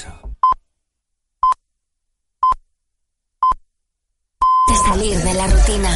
[0.00, 0.08] eso.
[4.68, 5.90] De salir de la rutina.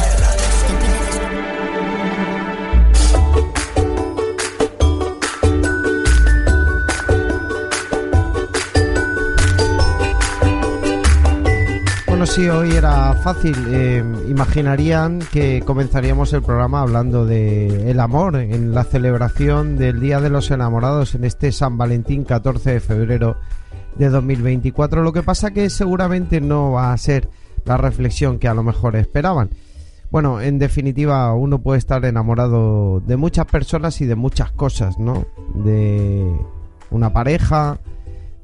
[12.07, 13.55] Bueno, sí, hoy era fácil.
[13.69, 20.19] Eh, imaginarían que comenzaríamos el programa hablando de el amor en la celebración del Día
[20.19, 23.37] de los Enamorados en este San Valentín 14 de febrero
[23.97, 25.03] de 2024.
[25.03, 27.29] Lo que pasa que seguramente no va a ser
[27.65, 29.49] la reflexión que a lo mejor esperaban.
[30.11, 35.25] Bueno, en definitiva, uno puede estar enamorado de muchas personas y de muchas cosas, ¿no?
[35.55, 36.31] De
[36.91, 37.79] una pareja,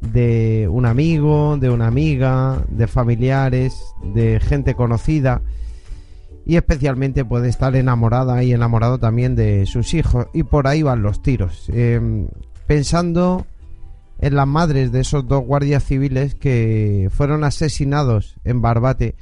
[0.02, 5.42] de un amigo, de una amiga, de familiares, de gente conocida
[6.46, 11.04] y especialmente puede estar enamorada y enamorado también de sus hijos y por ahí van
[11.04, 11.70] los tiros.
[11.72, 12.28] Eh,
[12.68, 13.46] pensando
[14.22, 19.16] en las madres de esos dos guardias civiles que fueron asesinados en Barbate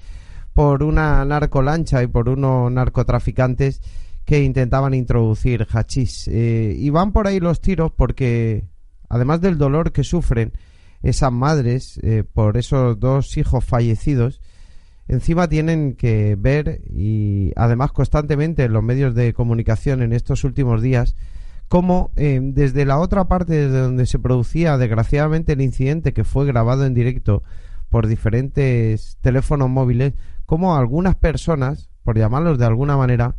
[0.53, 3.81] por una narcolancha y por unos narcotraficantes
[4.25, 6.27] que intentaban introducir hachís.
[6.27, 8.65] Eh, y van por ahí los tiros porque,
[9.07, 10.51] además del dolor que sufren,
[11.01, 14.41] esas madres eh, por esos dos hijos fallecidos,
[15.07, 20.81] encima tienen que ver y además constantemente en los medios de comunicación en estos últimos
[20.81, 21.15] días
[21.69, 26.45] cómo eh, desde la otra parte desde donde se producía desgraciadamente el incidente que fue
[26.45, 27.43] grabado en directo
[27.89, 30.13] por diferentes teléfonos móviles,
[30.45, 33.35] como algunas personas, por llamarlos de alguna manera,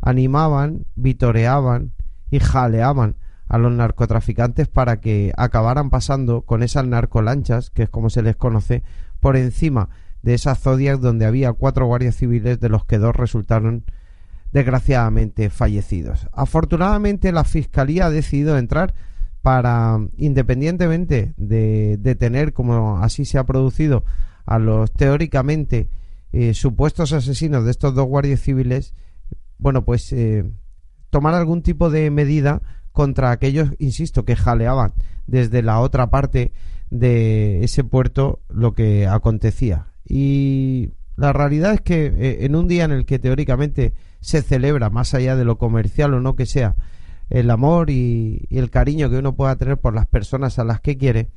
[0.00, 1.92] animaban, vitoreaban
[2.30, 3.16] y jaleaban
[3.48, 8.36] a los narcotraficantes para que acabaran pasando con esas narcolanchas, que es como se les
[8.36, 8.82] conoce,
[9.20, 9.88] por encima
[10.22, 13.84] de esas zodiacs donde había cuatro guardias civiles de los que dos resultaron
[14.52, 16.28] desgraciadamente fallecidos.
[16.32, 18.94] Afortunadamente la Fiscalía ha decidido entrar
[19.42, 24.04] para, independientemente de detener, como así se ha producido,
[24.44, 25.88] a los teóricamente
[26.32, 28.94] eh, supuestos asesinos de estos dos guardias civiles,
[29.58, 30.50] bueno, pues eh,
[31.10, 32.62] tomar algún tipo de medida
[32.92, 34.92] contra aquellos, insisto, que jaleaban
[35.26, 36.52] desde la otra parte
[36.90, 39.92] de ese puerto lo que acontecía.
[40.04, 44.90] Y la realidad es que eh, en un día en el que teóricamente se celebra,
[44.90, 46.76] más allá de lo comercial o no que sea,
[47.30, 50.98] el amor y, el cariño que uno pueda tener por las personas a las que
[50.98, 51.28] quiere,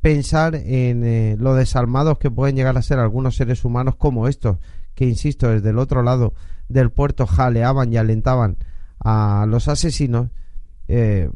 [0.00, 4.58] pensar en eh, lo desalmados que pueden llegar a ser algunos seres humanos como estos,
[4.94, 6.34] que insisto, desde el otro lado
[6.68, 8.56] del puerto jaleaban y alentaban
[8.98, 10.28] a los asesinos,
[10.88, 11.30] eh,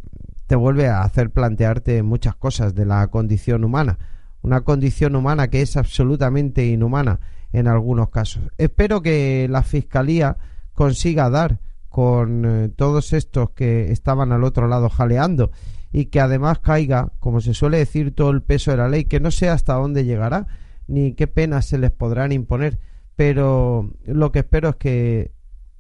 [0.47, 3.99] te vuelve a hacer plantearte muchas cosas de la condición humana.
[4.43, 7.21] Una condición humana que es absolutamente inhumana
[7.53, 8.43] en algunos casos.
[8.59, 10.37] Espero que la Fiscalía
[10.75, 15.51] consiga dar con eh, todos estos que estaban al otro lado jaleando
[15.93, 19.21] y que además caiga, como se suele decir, todo el peso de la ley, que
[19.21, 20.47] no sé hasta dónde llegará
[20.87, 22.79] ni qué penas se les podrán imponer,
[23.17, 25.33] pero lo que espero es que,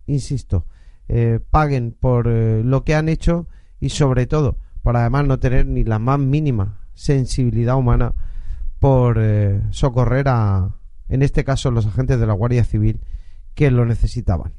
[0.06, 0.66] insisto,
[1.08, 3.48] eh, paguen por lo que han hecho
[3.80, 8.12] y sobre todo por además no tener ni la más mínima sensibilidad humana
[8.78, 10.74] por eh, socorrer a,
[11.08, 13.00] en este caso, los agentes de la Guardia Civil
[13.54, 14.52] que lo necesitaban.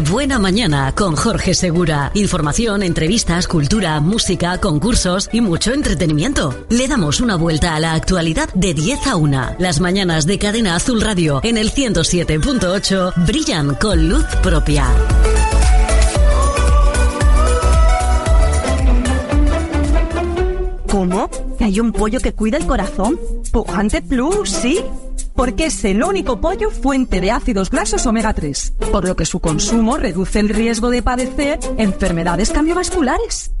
[0.00, 2.10] Buena mañana con Jorge Segura.
[2.14, 6.66] Información, entrevistas, cultura, música, concursos y mucho entretenimiento.
[6.70, 9.56] Le damos una vuelta a la actualidad de 10 a 1.
[9.58, 14.86] Las mañanas de Cadena Azul Radio en el 107.8 brillan con luz propia.
[20.88, 21.30] ¿Cómo?
[21.58, 23.18] ¿Que hay un pollo que cuida el corazón?
[23.50, 24.80] Pujante Plus, sí
[25.34, 29.40] porque es el único pollo fuente de ácidos grasos omega 3, por lo que su
[29.40, 33.52] consumo reduce el riesgo de padecer enfermedades cardiovasculares.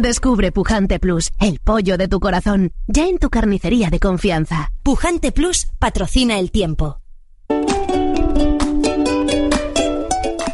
[0.00, 4.72] Descubre Pujante Plus, el pollo de tu corazón, ya en tu carnicería de confianza.
[4.82, 7.00] Pujante Plus patrocina el tiempo.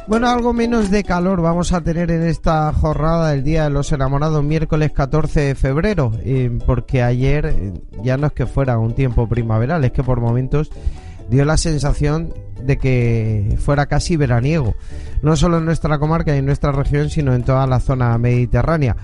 [0.09, 3.91] Bueno, algo menos de calor vamos a tener en esta jornada del Día de los
[3.91, 6.13] Enamorados, miércoles 14 de febrero,
[6.65, 7.73] porque ayer eh,
[8.05, 10.71] ya no es que fuera un tiempo primaveral, es que por momentos
[11.29, 12.33] dio la sensación
[12.63, 14.77] de que fuera casi veraniego,
[15.23, 18.97] no solo en nuestra comarca y en nuestra región, sino en toda la zona mediterránea.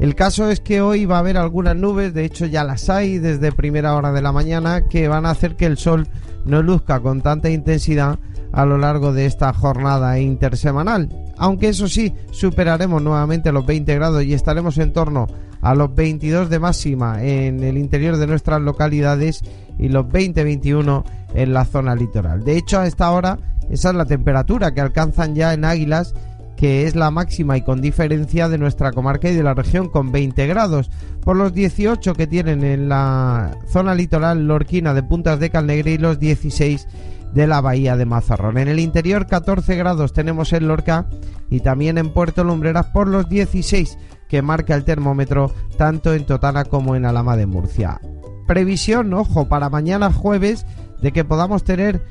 [0.00, 3.18] El caso es que hoy va a haber algunas nubes, de hecho ya las hay
[3.18, 6.08] desde primera hora de la mañana, que van a hacer que el sol
[6.44, 8.18] no luzca con tanta intensidad
[8.52, 11.08] a lo largo de esta jornada intersemanal.
[11.36, 15.26] Aunque eso sí, superaremos nuevamente los 20 grados y estaremos en torno
[15.60, 19.42] a los 22 de máxima en el interior de nuestras localidades
[19.78, 22.44] y los 20-21 en la zona litoral.
[22.44, 23.38] De hecho, a esta hora
[23.70, 26.14] esa es la temperatura que alcanzan ya en Águilas
[26.58, 30.10] que es la máxima y con diferencia de nuestra comarca y de la región con
[30.10, 30.90] 20 grados,
[31.20, 35.98] por los 18 que tienen en la zona litoral lorquina de Puntas de Calnegre y
[35.98, 36.88] los 16
[37.34, 38.58] de la bahía de Mazarrón.
[38.58, 41.06] En el interior 14 grados tenemos en Lorca
[41.50, 46.64] y también en Puerto Lumbreras por los 16 que marca el termómetro tanto en Totana
[46.64, 48.00] como en Alama de Murcia.
[48.46, 50.66] Previsión, ojo, para mañana jueves
[51.00, 52.02] de que podamos tener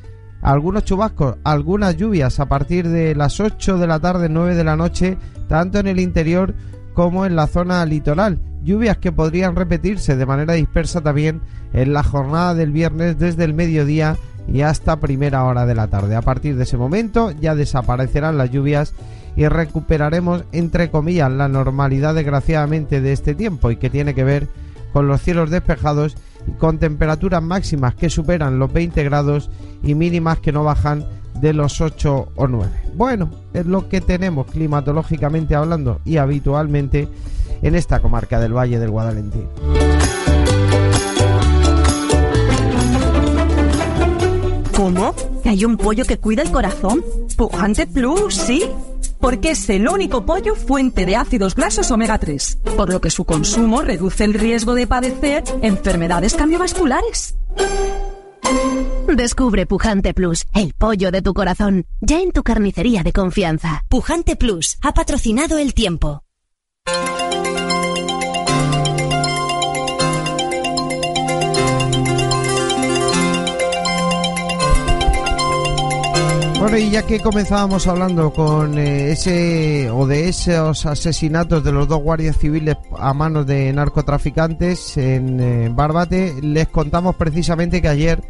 [0.42, 4.76] algunos chubascos, algunas lluvias a partir de las 8 de la tarde, 9 de la
[4.76, 6.54] noche, tanto en el interior
[6.94, 8.40] como en la zona litoral.
[8.64, 11.42] Lluvias que podrían repetirse de manera dispersa también
[11.74, 14.18] en la jornada del viernes desde el mediodía
[14.48, 16.16] y hasta primera hora de la tarde.
[16.16, 18.94] A partir de ese momento ya desaparecerán las lluvias
[19.36, 24.48] y recuperaremos, entre comillas, la normalidad desgraciadamente de este tiempo y que tiene que ver
[24.94, 29.50] con los cielos despejados y con temperaturas máximas que superan los 20 grados
[29.84, 31.06] y mínimas que no bajan
[31.40, 32.72] de los 8 o 9.
[32.96, 37.08] Bueno, es lo que tenemos climatológicamente hablando y habitualmente
[37.62, 39.48] en esta comarca del Valle del Guadalentín.
[44.88, 45.14] ¿Cómo?
[45.44, 47.04] ¿Que hay un pollo que cuida el corazón?
[47.36, 48.64] Pujante Plus, sí.
[49.20, 53.26] Porque es el único pollo fuente de ácidos grasos omega 3, por lo que su
[53.26, 57.36] consumo reduce el riesgo de padecer enfermedades cardiovasculares.
[59.14, 63.84] Descubre Pujante Plus, el pollo de tu corazón, ya en tu carnicería de confianza.
[63.90, 66.24] Pujante Plus ha patrocinado el tiempo.
[76.60, 81.88] Bueno, y ya que comenzábamos hablando con eh, ese o de esos asesinatos de los
[81.88, 88.24] dos guardias civiles a manos de narcotraficantes en eh, Barbate, les contamos precisamente que ayer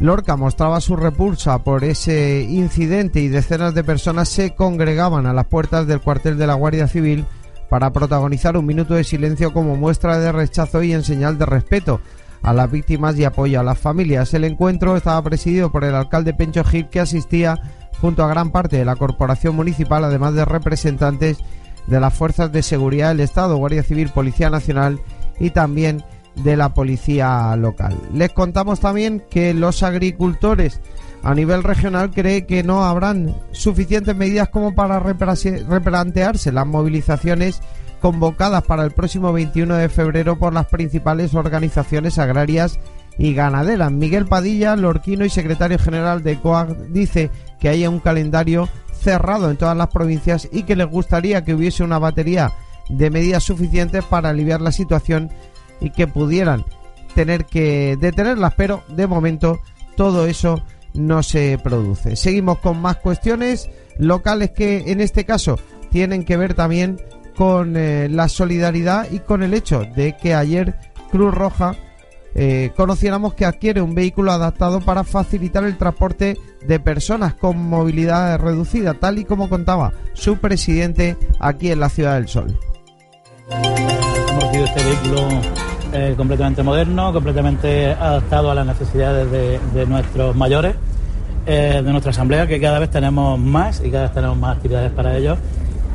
[0.00, 5.46] Lorca mostraba su repulsa por ese incidente y decenas de personas se congregaban a las
[5.46, 7.24] puertas del cuartel de la Guardia Civil
[7.70, 12.00] para protagonizar un minuto de silencio como muestra de rechazo y en señal de respeto
[12.42, 14.32] a las víctimas y apoyo a las familias.
[14.34, 17.58] El encuentro estaba presidido por el alcalde Pencho Gil que asistía
[18.00, 21.38] junto a gran parte de la corporación municipal, además de representantes
[21.86, 25.00] de las fuerzas de seguridad del Estado, Guardia Civil, Policía Nacional
[25.38, 27.96] y también de la policía local.
[28.12, 30.80] Les contamos también que los agricultores
[31.26, 37.60] a nivel regional creen que no habrán suficientes medidas como para replantearse las movilizaciones
[38.00, 42.78] convocadas para el próximo 21 de febrero por las principales organizaciones agrarias
[43.18, 43.90] y ganaderas.
[43.90, 49.56] Miguel Padilla, lorquino y secretario general de COAG, dice que haya un calendario cerrado en
[49.56, 52.52] todas las provincias y que les gustaría que hubiese una batería
[52.88, 55.32] de medidas suficientes para aliviar la situación
[55.80, 56.64] y que pudieran
[57.16, 59.58] tener que detenerlas, pero de momento
[59.96, 60.62] todo eso
[60.96, 62.16] no se produce.
[62.16, 65.58] Seguimos con más cuestiones locales que en este caso
[65.90, 67.00] tienen que ver también
[67.36, 70.74] con eh, la solidaridad y con el hecho de que ayer
[71.10, 71.76] Cruz Roja
[72.34, 76.36] eh, conociéramos que adquiere un vehículo adaptado para facilitar el transporte
[76.66, 82.16] de personas con movilidad reducida, tal y como contaba su presidente aquí en la Ciudad
[82.16, 82.58] del Sol.
[83.48, 85.28] Hemos este vehículo
[85.92, 90.74] eh, completamente moderno, completamente adaptado a las necesidades de, nuestros mayores
[91.46, 94.90] eh, de nuestra asamblea, que cada vez tenemos más y cada vez tenemos más actividades
[94.92, 95.38] para ellos.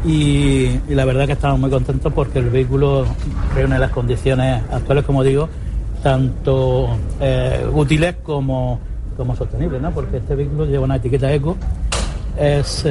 [0.06, 3.06] Y, la verdad que estamos muy contentos porque el vehículo
[3.54, 5.50] reúne las condiciones actuales, como digo,
[6.02, 8.80] tanto eh, útiles como,
[9.18, 9.92] como sostenibles, ¿no?
[9.92, 11.58] porque este vehículo lleva una etiqueta eco,
[12.40, 12.86] es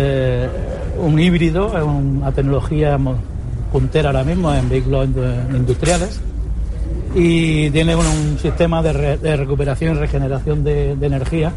[0.99, 2.99] un híbrido, es una tecnología
[3.73, 5.09] puntera ahora mismo en vehículos
[5.51, 6.21] industriales
[7.15, 11.53] y tiene un, sistema de, recuperación y regeneración de, energía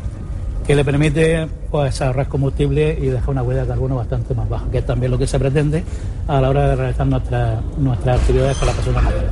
[0.65, 4.65] que le permite pues, ahorrar combustible y dejar una huella de carbono bastante más baja,
[4.71, 5.83] que es también lo que se pretende
[6.27, 9.31] a la hora de realizar nuestras, nuestras actividades con las personas mayores.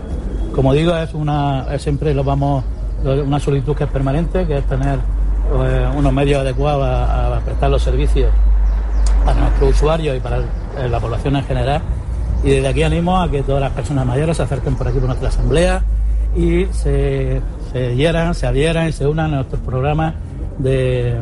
[0.54, 2.66] Como digo, es una siempre lo vamos
[3.04, 7.82] una solicitud que es permanente, que es tener eh, unos medios adecuados a, prestar los
[7.82, 8.32] servicios
[9.25, 10.42] para nuestros usuarios y para
[10.88, 11.82] la población en general.
[12.44, 15.08] Y desde aquí animo a que todas las personas mayores se acerquen por aquí por
[15.08, 15.84] nuestra asamblea,
[16.36, 20.16] y se, se hieran, se adhieran y se unan a nuestros programas
[20.58, 21.18] de,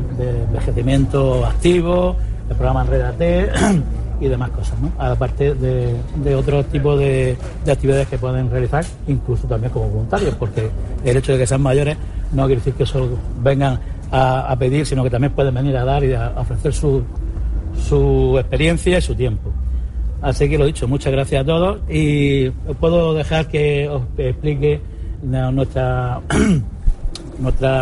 [0.48, 2.16] envejecimiento activo,
[2.50, 3.50] el programa Enredate
[4.22, 4.92] y demás cosas, ¿no?
[4.98, 7.38] aparte de, de otros tipos de,
[7.68, 10.70] actividades que pueden realizar, incluso también como voluntarios, porque
[11.04, 11.98] el hecho de que sean mayores
[12.32, 13.80] no quiere decir que solo vengan
[14.12, 17.04] a, pedir, sino que también pueden venir a dar y a ofrecer su,
[17.80, 19.52] su experiencia y su tiempo.
[20.22, 22.50] Así que lo dicho, muchas gracias a todos y
[22.80, 24.82] puedo dejar que os explique
[25.24, 26.22] nuestra,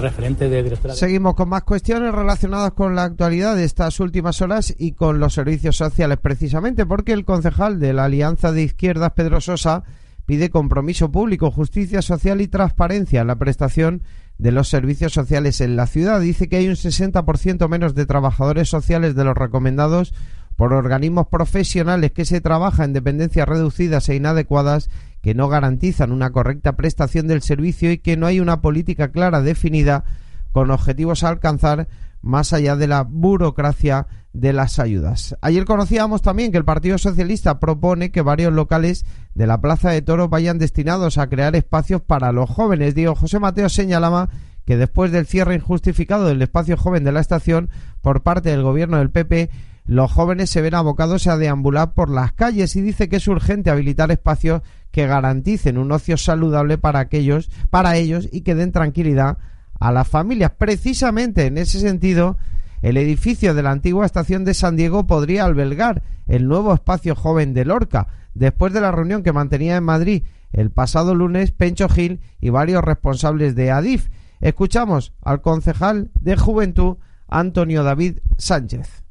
[0.01, 0.93] referente de directora.
[0.95, 5.33] Seguimos con más cuestiones relacionadas con la actualidad de estas últimas horas y con los
[5.33, 9.83] servicios sociales, precisamente porque el concejal de la Alianza de Izquierdas, Pedro Sosa,
[10.25, 14.03] pide compromiso público, justicia social y transparencia en la prestación
[14.37, 16.21] de los servicios sociales en la ciudad.
[16.21, 20.13] Dice que hay un 60% menos de trabajadores sociales de los recomendados
[20.55, 24.89] por organismos profesionales que se trabaja en dependencias reducidas e inadecuadas
[25.27, 29.41] que no garantizan una correcta prestación del servicio y que no hay una política clara
[29.41, 30.05] definida
[30.53, 31.89] con objetivos a alcanzar
[32.21, 35.35] más allá de la burocracia de las ayudas.
[35.41, 39.05] Ayer conocíamos también que el Partido Socialista propone que varios locales
[39.35, 42.95] de la Plaza de Toros vayan destinados a crear espacios para los jóvenes.
[42.95, 44.29] Diego José Mateo señalaba
[44.63, 47.69] que después del cierre injustificado del espacio joven de la estación
[47.99, 49.49] por parte del gobierno del PP,
[49.87, 53.69] los jóvenes se ven abocados a deambular por las calles y dice que es urgente
[53.69, 54.61] habilitar espacios
[54.97, 59.37] que garanticen un ocio saludable para aquellos, para ellos y que den tranquilidad
[59.79, 60.53] a las familias.
[60.57, 62.39] Precisamente en ese sentido,
[62.81, 67.53] el edificio de la antigua estación de San Diego podría albergar el nuevo espacio joven
[67.53, 72.19] de Lorca, después de la reunión que mantenía en Madrid el pasado lunes Pencho Gil
[72.41, 74.09] y varios responsables de ADIF.
[74.39, 79.06] Escuchamos al concejal de Juventud Antonio David Sánchez.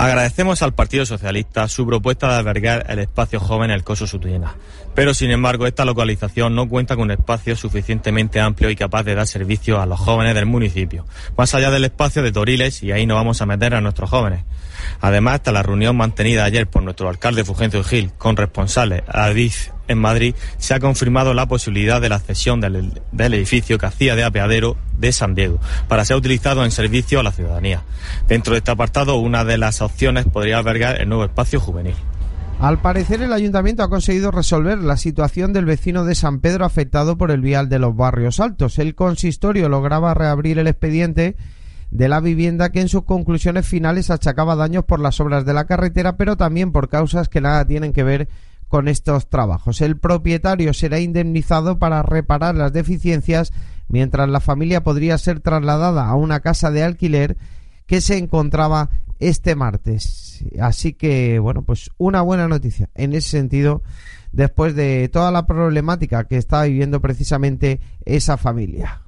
[0.00, 4.54] Agradecemos al Partido Socialista su propuesta de albergar el espacio joven El Coso Sutuyena,
[4.94, 9.16] pero sin embargo esta localización no cuenta con un espacio suficientemente amplio y capaz de
[9.16, 11.04] dar servicio a los jóvenes del municipio,
[11.36, 14.44] más allá del espacio de Toriles y ahí no vamos a meter a nuestros jóvenes.
[15.00, 19.98] Además, tras la reunión mantenida ayer por nuestro alcalde Fulgencio Gil con responsables ADIF en
[19.98, 24.76] Madrid, se ha confirmado la posibilidad de la cesión del, edificio que hacía de apeadero
[24.98, 27.82] de San Diego para ser utilizado en servicio a la ciudadanía.
[28.28, 31.94] Dentro de este apartado, una de las opciones podría albergar el nuevo espacio juvenil.
[32.60, 37.16] Al parecer, el ayuntamiento ha conseguido resolver la situación del vecino de San Pedro afectado
[37.16, 38.80] por el vial de los barrios altos.
[38.80, 41.36] El consistorio lograba reabrir el expediente
[41.90, 45.66] de la vivienda que en sus conclusiones finales achacaba daños por las obras de la
[45.66, 48.28] carretera, pero también por causas que nada tienen que ver
[48.68, 49.80] con estos trabajos.
[49.80, 53.52] El propietario será indemnizado para reparar las deficiencias,
[53.88, 57.36] mientras la familia podría ser trasladada a una casa de alquiler
[57.86, 60.44] que se encontraba este martes.
[60.60, 63.82] Así que, bueno, pues una buena noticia en ese sentido,
[64.32, 69.02] después de toda la problemática que está viviendo precisamente esa familia.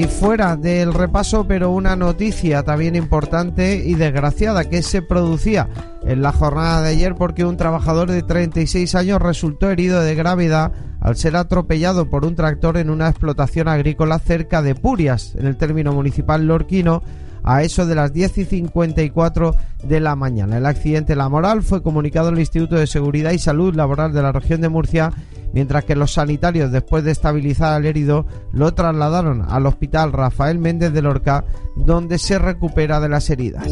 [0.00, 5.68] Y fuera del repaso, pero una noticia también importante y desgraciada que se producía
[6.04, 10.72] en la jornada de ayer porque un trabajador de 36 años resultó herido de gravedad
[11.00, 15.58] al ser atropellado por un tractor en una explotación agrícola cerca de Purias, en el
[15.58, 17.02] término municipal lorquino,
[17.42, 20.58] a eso de las 10 y 54 de la mañana.
[20.58, 24.60] El accidente laboral fue comunicado al Instituto de Seguridad y Salud Laboral de la región
[24.60, 25.12] de Murcia,
[25.52, 30.92] mientras que los sanitarios, después de estabilizar al herido, lo trasladaron al Hospital Rafael Méndez
[30.92, 31.44] de Lorca,
[31.76, 33.68] donde se recupera de las heridas.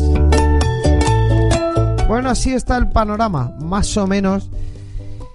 [2.09, 4.51] Bueno, así está el panorama, más o menos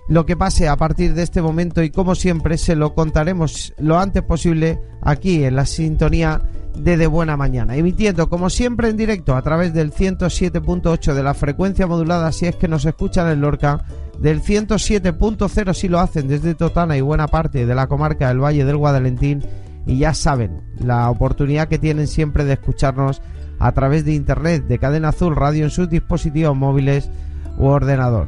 [0.08, 4.00] lo que pase a partir de este momento y como siempre se lo contaremos lo
[4.00, 6.42] antes posible aquí en la sintonía
[6.76, 11.34] de De Buena Mañana, emitiendo como siempre en directo a través del 107.8 de la
[11.34, 13.84] frecuencia modulada si es que nos escuchan en Lorca,
[14.20, 18.66] del 107.0 si lo hacen desde Totana y buena parte de la comarca del Valle
[18.66, 19.44] del Guadalentín
[19.86, 23.22] y ya saben la oportunidad que tienen siempre de escucharnos
[23.60, 27.10] a través de internet de Cadena Azul Radio en sus dispositivos móviles
[27.58, 28.28] u ordenador.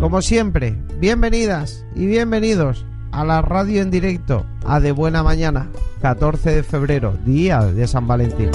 [0.00, 5.68] Como siempre, bienvenidas y bienvenidos a la radio en directo a De Buena Mañana,
[6.00, 8.50] 14 de febrero, día de San Valentín.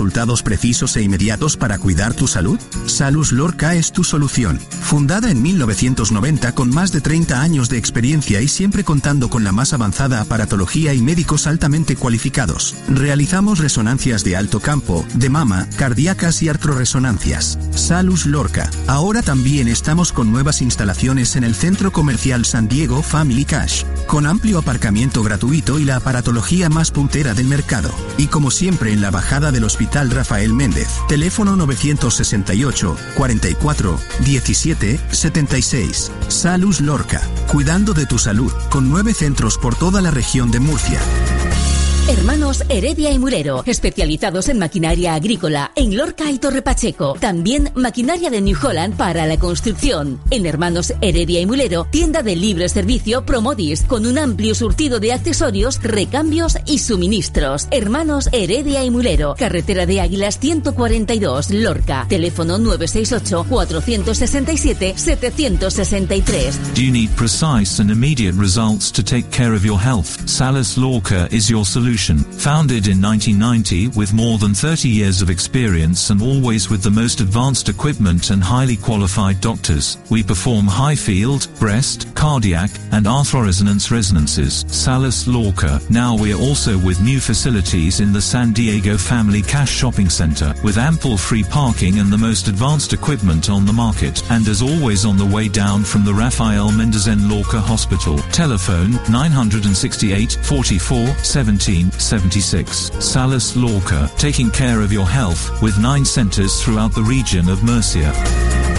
[0.00, 2.58] sur resultados precisos e inmediatos para cuidar tu salud?
[2.84, 4.60] Salus Lorca es tu solución.
[4.82, 9.52] Fundada en 1990 con más de 30 años de experiencia y siempre contando con la
[9.52, 12.74] más avanzada aparatología y médicos altamente cualificados.
[12.88, 17.58] Realizamos resonancias de alto campo, de mama, cardíacas y artroresonancias.
[17.74, 18.68] Salus Lorca.
[18.88, 24.26] Ahora también estamos con nuevas instalaciones en el Centro Comercial San Diego Family Cash, con
[24.26, 27.90] amplio aparcamiento gratuito y la aparatología más puntera del mercado.
[28.18, 30.88] Y como siempre en la bajada del hospital Rafael Méndez.
[31.08, 36.12] Teléfono 968 44 17 76.
[36.28, 37.20] Salus Lorca.
[37.50, 41.00] Cuidando de tu salud, con nueve centros por toda la región de Murcia.
[42.08, 47.16] Hermanos Heredia y Mulero, especializados en maquinaria agrícola en Lorca y Torre Pacheco.
[47.20, 50.20] También maquinaria de New Holland para la construcción.
[50.30, 55.12] En Hermanos Heredia y Mulero, tienda de libre servicio Promodis, con un amplio surtido de
[55.12, 57.68] accesorios, recambios y suministros.
[57.70, 62.06] Hermanos Heredia y Mulero, carretera de Águilas 142, Lorca.
[62.08, 66.74] Teléfono 968 467 763.
[66.74, 70.28] Do you need precise and immediate results to take care of your health?
[70.28, 71.89] Salus Lorca is your solution.
[71.90, 77.20] Founded in 1990 with more than 30 years of experience and always with the most
[77.20, 84.64] advanced equipment and highly qualified doctors, we perform high field, breast, cardiac, and arthroresonance resonances.
[84.68, 85.80] Salus Lorca.
[85.90, 90.54] Now we are also with new facilities in the San Diego Family Cash Shopping Center
[90.62, 94.22] with ample free parking and the most advanced equipment on the market.
[94.30, 98.18] And as always on the way down from the Rafael Mendezen Lorca Hospital.
[98.30, 102.90] Telephone 968 44 17 76.
[103.04, 108.69] Salus Lorca, taking care of your health with nine centers throughout the region of Murcia.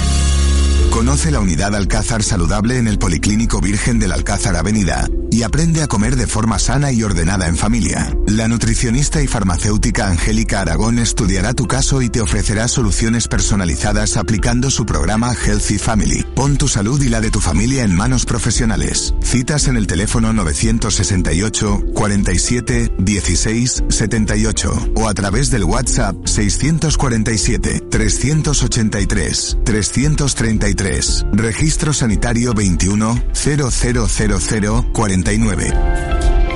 [1.02, 5.88] Conoce la unidad Alcázar Saludable en el Policlínico Virgen del Alcázar Avenida y aprende a
[5.88, 8.16] comer de forma sana y ordenada en familia.
[8.28, 14.70] La nutricionista y farmacéutica Angélica Aragón estudiará tu caso y te ofrecerá soluciones personalizadas aplicando
[14.70, 16.24] su programa Healthy Family.
[16.36, 19.16] Pon tu salud y la de tu familia en manos profesionales.
[19.24, 29.58] Citas en el teléfono 968 47 16 78 o a través del WhatsApp 647 383
[29.66, 30.90] 333
[31.32, 36.51] Registro Sanitario 21 0000 49.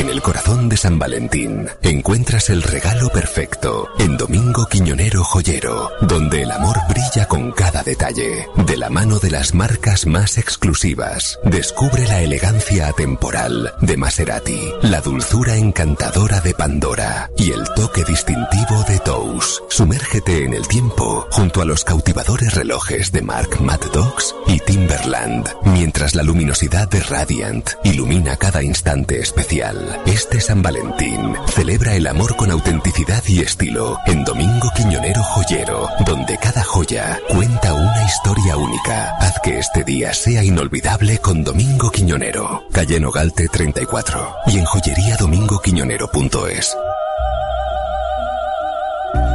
[0.00, 6.40] En el corazón de San Valentín encuentras el regalo perfecto en Domingo Quiñonero Joyero, donde
[6.40, 8.48] el amor brilla con cada detalle.
[8.56, 15.02] De la mano de las marcas más exclusivas, descubre la elegancia atemporal de Maserati, la
[15.02, 19.62] dulzura encantadora de Pandora y el toque distintivo de Tous.
[19.68, 25.50] Sumérgete en el tiempo junto a los cautivadores relojes de Mark Mad Dogs y Timberland,
[25.64, 29.89] mientras la luminosidad de Radiant ilumina cada instante especial.
[30.06, 36.38] Este San Valentín celebra el amor con autenticidad y estilo en Domingo Quiñonero Joyero, donde
[36.38, 39.16] cada joya cuenta una historia única.
[39.18, 46.76] Haz que este día sea inolvidable con Domingo Quiñonero, calle Nogalte 34 y en joyeríadomingoquiñonero.es.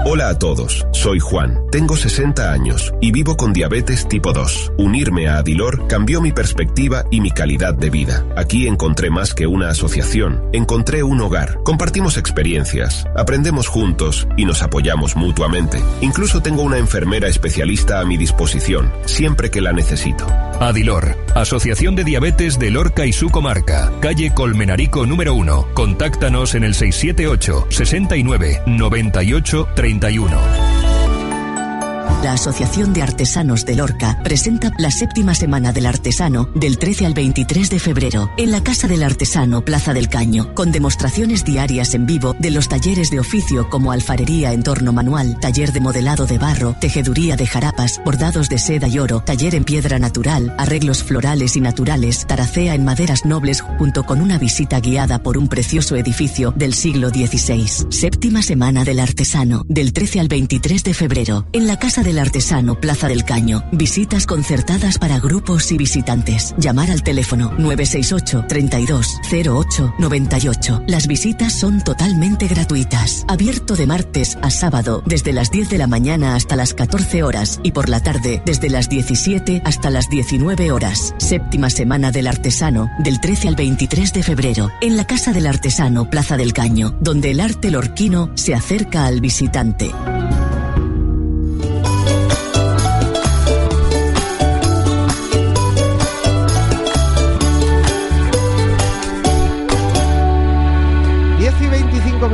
[0.08, 4.74] Hola a todos, soy Juan, tengo 60 años y vivo con diabetes tipo 2.
[4.78, 8.24] Unirme a Adilor cambió mi perspectiva y mi calidad de vida.
[8.38, 14.62] Aquí encontré más que una asociación, encontré un hogar, compartimos experiencias, aprendemos juntos y nos
[14.62, 15.82] apoyamos mutuamente.
[16.02, 20.28] Incluso tengo una enfermera especialista a mi disposición, siempre que la necesito.
[20.60, 25.70] Adilor, Asociación de Diabetes de Lorca y su comarca, calle Colmenarico número 1.
[25.74, 30.75] Contáctanos en el 678 69 98 30
[32.26, 37.14] la Asociación de Artesanos de Lorca presenta la séptima semana del artesano del 13 al
[37.14, 42.08] 23 de febrero en la Casa del Artesano Plaza del Caño, con demostraciones diarias en
[42.08, 46.40] vivo de los talleres de oficio como alfarería en torno manual, taller de modelado de
[46.40, 51.56] barro, tejeduría de jarapas, bordados de seda y oro, taller en piedra natural, arreglos florales
[51.56, 56.52] y naturales, taracea en maderas nobles junto con una visita guiada por un precioso edificio
[56.56, 57.92] del siglo XVI.
[57.92, 62.80] Séptima semana del artesano del 13 al 23 de febrero en la Casa del Artesano,
[62.80, 63.64] Plaza del Caño.
[63.72, 66.56] Visitas concertadas para grupos y visitantes.
[66.58, 70.84] Llamar al teléfono 968 32 08 98.
[70.88, 73.26] Las visitas son totalmente gratuitas.
[73.28, 77.60] Abierto de martes a sábado desde las 10 de la mañana hasta las 14 horas
[77.64, 81.14] y por la tarde desde las 17 hasta las 19 horas.
[81.18, 86.10] Séptima semana del artesano del 13 al 23 de febrero en la Casa del Artesano,
[86.10, 89.92] Plaza del Caño, donde el arte lorquino se acerca al visitante.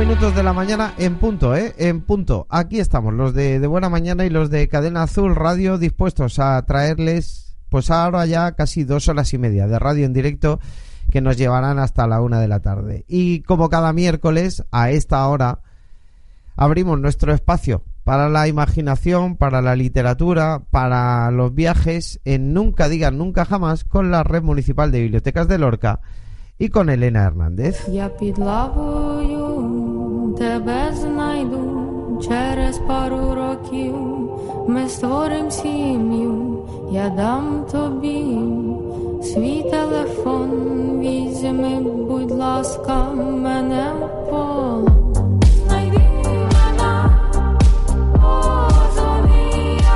[0.06, 1.74] Minutos de la mañana en punto, ¿eh?
[1.78, 2.48] En punto.
[2.50, 6.60] Aquí estamos, los de, de Buena Mañana y los de Cadena Azul Radio, dispuestos a
[6.62, 10.58] traerles, pues ahora ya casi dos horas y media de radio en directo
[11.12, 13.04] que nos llevarán hasta la una de la tarde.
[13.06, 15.60] Y como cada miércoles, a esta hora,
[16.56, 23.18] abrimos nuestro espacio para la imaginación, para la literatura, para los viajes en Nunca Digan
[23.18, 26.00] Nunca Jamás con la Red Municipal de Bibliotecas de Lorca
[26.58, 27.88] y con Elena Hernández
[30.41, 33.95] тебе знайду через пару років,
[34.67, 36.59] ми створим сім'ю,
[36.91, 38.37] я дам тобі
[39.23, 40.49] свій телефон,
[40.99, 44.87] візьми, будь ласка, мене в полон.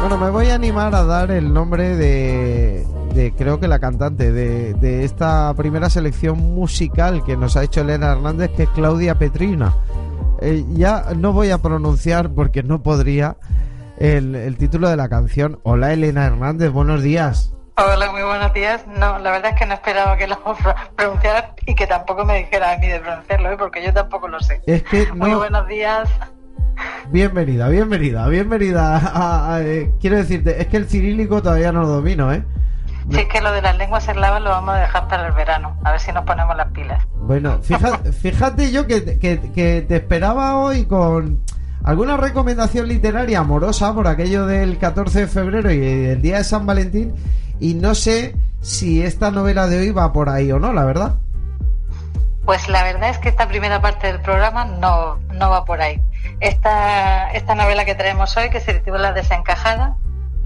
[0.01, 4.31] Bueno, me voy a animar a dar el nombre de, de creo que la cantante
[4.31, 9.13] de, de, esta primera selección musical que nos ha hecho Elena Hernández, que es Claudia
[9.15, 9.75] Petrina.
[10.40, 13.36] Eh, ya no voy a pronunciar porque no podría
[13.98, 15.58] el, título de la canción.
[15.62, 17.52] Hola Elena Hernández, buenos días.
[17.76, 18.86] Hola, muy buenos días.
[18.86, 20.38] No, la verdad es que no esperaba que lo
[20.96, 23.56] pronunciara y que tampoco me dijera a mí de pronunciarlo, ¿eh?
[23.58, 24.62] porque yo tampoco lo sé.
[24.66, 26.08] Es que Muy buenos días.
[27.10, 29.60] Bienvenida, bienvenida, bienvenida.
[29.62, 32.44] Eh, quiero decirte, es que el cirílico todavía no lo domino, ¿eh?
[33.10, 35.76] Si es que lo de las lenguas eslavas lo vamos a dejar para el verano,
[35.84, 37.06] a ver si nos ponemos las pilas.
[37.14, 41.42] Bueno, fíjate, fíjate yo que, te esperaba hoy con
[41.84, 46.66] alguna recomendación literaria amorosa por aquello del 14 de febrero y el día de San
[46.66, 47.14] Valentín
[47.60, 51.16] y no sé si esta novela de hoy va por ahí o no, la verdad.
[52.44, 56.00] Pues la verdad es que esta primera parte del programa no, no va por ahí.
[56.40, 59.96] Esta, esta novela que traemos hoy, que se titula Desencajada,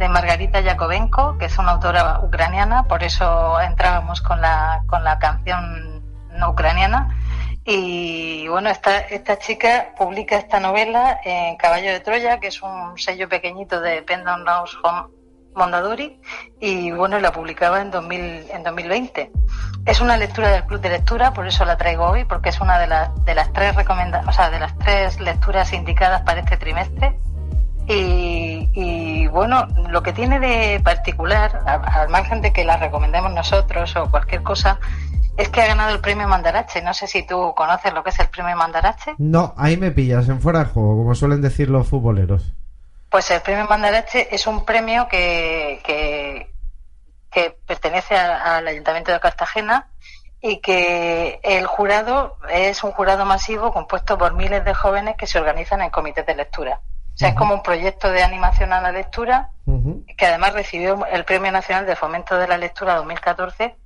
[0.00, 5.18] de Margarita Yakovenko, que es una autora ucraniana, por eso entrábamos con la, con la
[5.18, 6.02] canción
[6.48, 7.18] ucraniana.
[7.66, 12.96] Y bueno, esta, esta chica publica esta novela en Caballo de Troya, que es un
[12.96, 15.08] sello pequeñito de Pendon House Home
[15.54, 16.18] Mondadori,
[16.60, 19.30] y bueno, la publicaba en, 2000, en 2020.
[19.84, 22.78] Es una lectura del club de lectura, por eso la traigo hoy, porque es una
[22.78, 26.56] de las, de las tres recomenda o sea, de las tres lecturas indicadas para este
[26.56, 27.18] trimestre
[27.92, 34.10] y, bueno, lo que tiene de particular, al margen de que la recomendemos nosotros o
[34.10, 34.78] cualquier cosa,
[35.36, 36.82] es que ha ganado el premio Mandarache.
[36.82, 39.14] No sé si tú conoces lo que es el premio Mandarache.
[39.18, 42.52] No, ahí me pillas, en fuera de juego, como suelen decir los futboleros.
[43.08, 46.52] Pues el premio Mandarache es un premio que, que,
[47.30, 49.88] que pertenece al Ayuntamiento de Cartagena
[50.40, 55.38] y que el jurado es un jurado masivo compuesto por miles de jóvenes que se
[55.38, 56.80] organizan en comités de lectura
[57.20, 59.50] sea, es como un proyecto de animación a la lectura
[60.16, 63.76] que además recibió el Premio Nacional de Fomento de la Lectura 2014.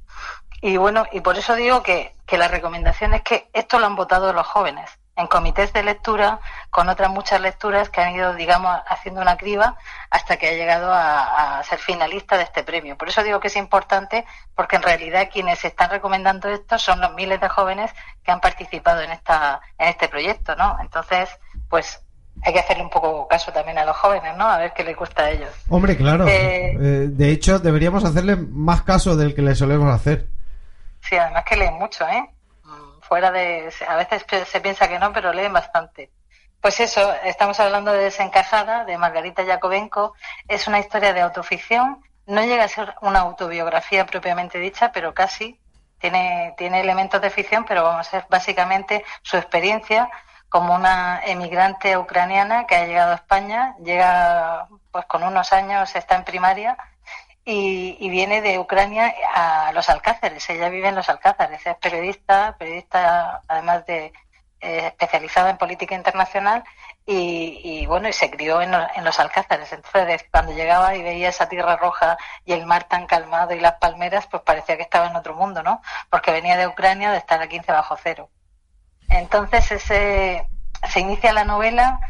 [0.63, 4.33] Y bueno, y por eso digo que, la recomendación es que esto lo han votado
[4.33, 9.21] los jóvenes en comités de lectura con otras muchas lecturas que han ido, digamos, haciendo
[9.21, 9.77] una criba
[10.11, 12.97] hasta que ha llegado a, ser finalista de este premio.
[12.97, 14.25] Por eso digo que es importante
[14.57, 17.93] porque en realidad quienes están recomendando esto son los miles de jóvenes
[18.25, 20.77] que han participado en esta en este proyecto, ¿no?
[20.81, 21.29] Entonces,
[21.69, 22.05] pues
[22.43, 24.47] hay que hacerle un poco caso también a los jóvenes, ¿no?
[24.47, 25.51] A ver qué les gusta a ellos.
[25.69, 26.27] Hombre, claro.
[26.27, 30.27] Eh, eh, de hecho, deberíamos hacerle más caso del que le solemos hacer.
[31.01, 32.31] Sí, además que leen mucho, ¿eh?
[33.01, 33.73] Fuera de...
[33.87, 36.11] A veces se piensa que no, pero leen bastante.
[36.61, 40.15] Pues eso, estamos hablando de Desencajada, de Margarita Yakovenko.
[40.49, 42.03] Es una historia de autoficción.
[42.27, 45.61] No llega a ser una autobiografía propiamente dicha, pero casi.
[45.99, 50.11] Tiene, tiene elementos de ficción, pero vamos a ser básicamente su experiencia
[50.55, 56.15] como una emigrante ucraniana que ha llegado a España, llega pues con unos años, está
[56.15, 56.77] en primaria
[57.45, 60.49] y, viene de Ucrania a los Alcázares.
[60.49, 64.13] Ella vive en los Alcázares, es periodista, periodista además de
[64.61, 66.63] eh, especializada en política internacional
[67.05, 69.73] y, bueno, y se crió en, en, los Alcázares.
[69.73, 73.75] Entonces, cuando llegaba y veía esa tierra roja y el mar tan calmado y las
[73.81, 75.83] palmeras, pues parecía que estaba en otro mundo, ¿no?
[76.11, 78.31] Porque venía de Ucrania de estar a 15 bajo cero.
[79.09, 80.49] Entonces, ese,
[80.89, 82.01] se inicia la novela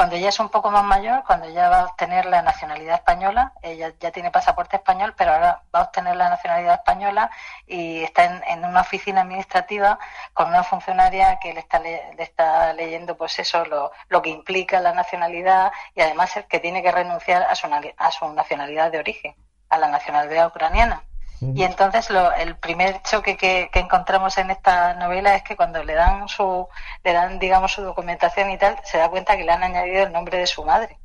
[0.00, 3.52] cuando ella es un poco más mayor, cuando ya va a obtener la nacionalidad española,
[3.60, 7.30] ella ya tiene pasaporte español, pero ahora va a obtener la nacionalidad española
[7.66, 9.98] y está en, una oficina administrativa
[10.32, 14.80] con una funcionaria que le está, le, está leyendo pues eso, lo, lo, que implica
[14.80, 19.34] la nacionalidad y además que tiene que renunciar a su, a su nacionalidad de origen,
[19.68, 21.04] a la nacionalidad ucraniana.
[21.40, 25.94] Y entonces lo, el primer choque que, encontramos en esta novela es que cuando le
[25.94, 26.68] dan su,
[27.02, 30.12] le dan, digamos, su documentación y tal, se da cuenta que le han añadido el
[30.12, 30.98] nombre de su madre,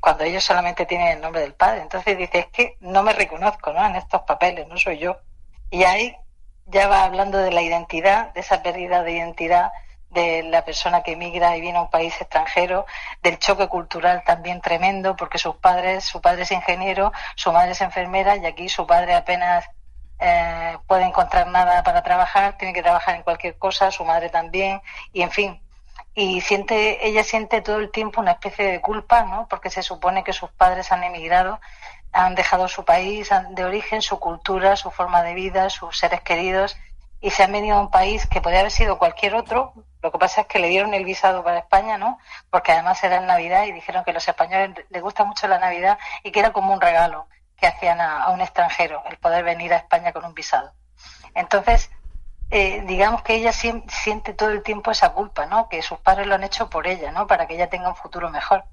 [0.00, 1.82] cuando ellos solamente tienen el nombre del padre.
[1.82, 3.84] Entonces dice, es que no me reconozco, ¿no?
[3.84, 5.18] En estos papeles, no soy yo.
[5.70, 6.16] Y ahí
[6.64, 9.72] ya va hablando de la identidad, de esa pérdida de identidad
[10.10, 12.86] de la persona que emigra y viene a un país extranjero,
[13.22, 17.80] del choque cultural también tremendo, porque sus padres, su padre es ingeniero, su madre es
[17.80, 19.64] enfermera y aquí su padre apenas
[20.18, 24.82] eh, puede encontrar nada para trabajar, tiene que trabajar en cualquier cosa, su madre también,
[25.12, 25.62] y en fin.
[26.14, 29.46] Y siente, ella siente todo el tiempo una especie de culpa, ¿no?
[29.48, 31.60] Porque se supone que sus padres han emigrado,
[32.12, 36.76] han dejado su país de origen, su cultura, su forma de vida, sus seres queridos,
[37.20, 39.74] y se han venido a un país que podría haber sido cualquier otro.
[40.02, 42.18] Lo que pasa es que le dieron el visado para España, ¿no?
[42.48, 45.58] Porque además era en Navidad y dijeron que a los españoles les gusta mucho la
[45.58, 49.74] Navidad y que era como un regalo que hacían a, un extranjero el poder venir
[49.74, 50.72] a España con un visado.
[51.34, 51.90] Entonces,
[52.50, 55.68] eh, digamos que ella siente todo el tiempo esa culpa, ¿no?
[55.68, 57.26] Que sus padres lo han hecho por ella, ¿no?
[57.26, 58.64] Para que ella tenga un futuro mejor.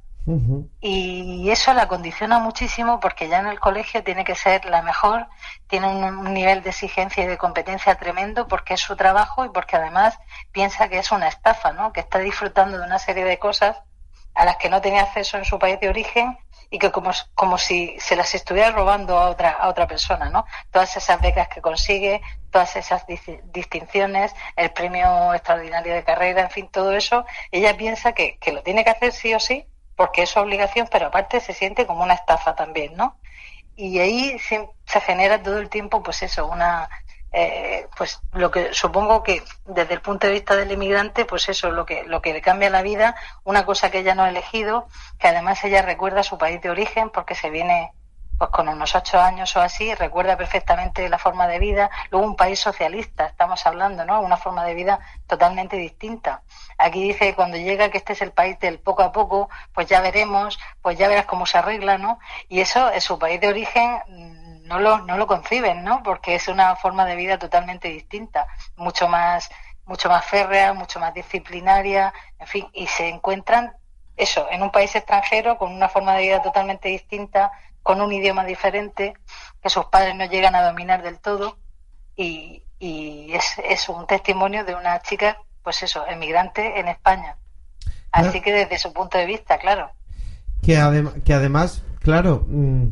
[0.82, 5.26] Y eso la condiciona muchísimo porque ya en el colegio tiene que ser la mejor,
[5.68, 9.78] tiene un, nivel de exigencia y de competencia tremendo porque es su trabajo y porque
[9.78, 10.20] además
[10.52, 11.94] piensa que es una estafa, ¿no?
[11.94, 13.78] que está disfrutando de una serie de cosas
[14.34, 16.38] a las que no tenía acceso en su país de origen
[16.70, 20.46] y que como, como si se las estuviera robando a otra, a otra persona, ¿no?
[20.72, 23.06] Todas esas becas que consigue, todas esas
[23.54, 28.62] distinciones, el premio extraordinario de carrera, en fin, todo eso, ella piensa que, que lo
[28.62, 29.66] tiene que hacer sí o sí
[29.97, 33.17] porque es su obligación, pero aparte se siente como una estafa también, ¿no?
[33.75, 34.69] Y ahí se,
[35.01, 36.88] genera todo el tiempo, pues eso, una,
[37.33, 41.71] eh, pues lo que supongo que desde el punto de vista del inmigrante, pues eso,
[41.71, 44.88] lo que, lo que le cambia la vida, una cosa que ella no ha elegido,
[45.19, 47.91] que además ella recuerda su país de origen porque se viene
[48.38, 51.89] pues con unos ocho años o así, recuerda perfectamente la forma de vida.
[52.12, 54.21] Luego un país socialista, estamos hablando, ¿no?
[54.21, 56.41] Una forma de vida totalmente distinta.
[56.78, 60.02] Aquí dice cuando llega que este es el país del poco a poco, pues ya
[60.02, 62.19] veremos, pues ya verás cómo se arregla, ¿no?
[62.47, 66.04] Y eso es su país de origen mm, no lo, no lo conciben, ¿no?
[66.04, 69.50] Porque es una forma de vida totalmente distinta, mucho más,
[69.86, 73.73] mucho más férrea, mucho más disciplinaria, en fin, y se encuentran
[74.17, 77.52] eso, en un país extranjero con una forma de vida totalmente distinta,
[77.88, 79.13] con un idioma diferente
[79.63, 81.58] que sus padres no llegan a dominar del todo
[82.17, 87.38] y, es, es, un testimonio de una chica, pues eso, emigrante en España.
[88.12, 89.89] Así que desde su punto de vista, claro.
[90.62, 90.76] Que,
[91.23, 92.88] que además, claro, mm,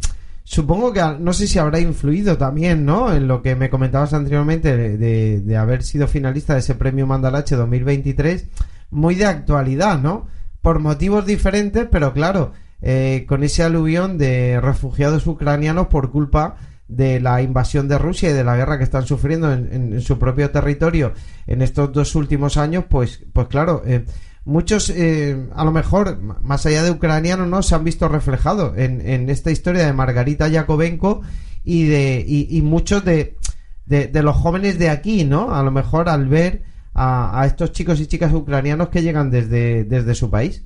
[0.45, 3.13] supongo que no sé si habrá influido también, ¿no?
[3.13, 7.57] En lo que me comentabas anteriormente de, de haber sido finalista de ese premio Mandalache
[7.57, 8.47] 2023,
[8.91, 10.29] muy de actualidad, ¿no?
[10.61, 12.53] Por motivos diferentes, pero claro,
[12.87, 18.33] eh, con ese aluvión de refugiados ucranianos por culpa de la invasión de Rusia y
[18.33, 21.13] de la guerra que están sufriendo en, su propio territorio
[21.47, 24.05] en estos dos últimos años, pues, pues claro, eh,
[24.43, 27.63] muchos, eh, a lo mejor, más allá de ucranianos, ¿no?
[27.63, 31.21] Se han visto reflejados en, esta historia de Margarita Yakovenko
[31.63, 33.35] y de y, muchos de,
[33.87, 35.55] de, los jóvenes de aquí, ¿no?
[35.55, 36.61] A lo mejor al ver
[36.93, 40.63] a, a estos chicos y chicas ucranianos que llegan desde, desde su país.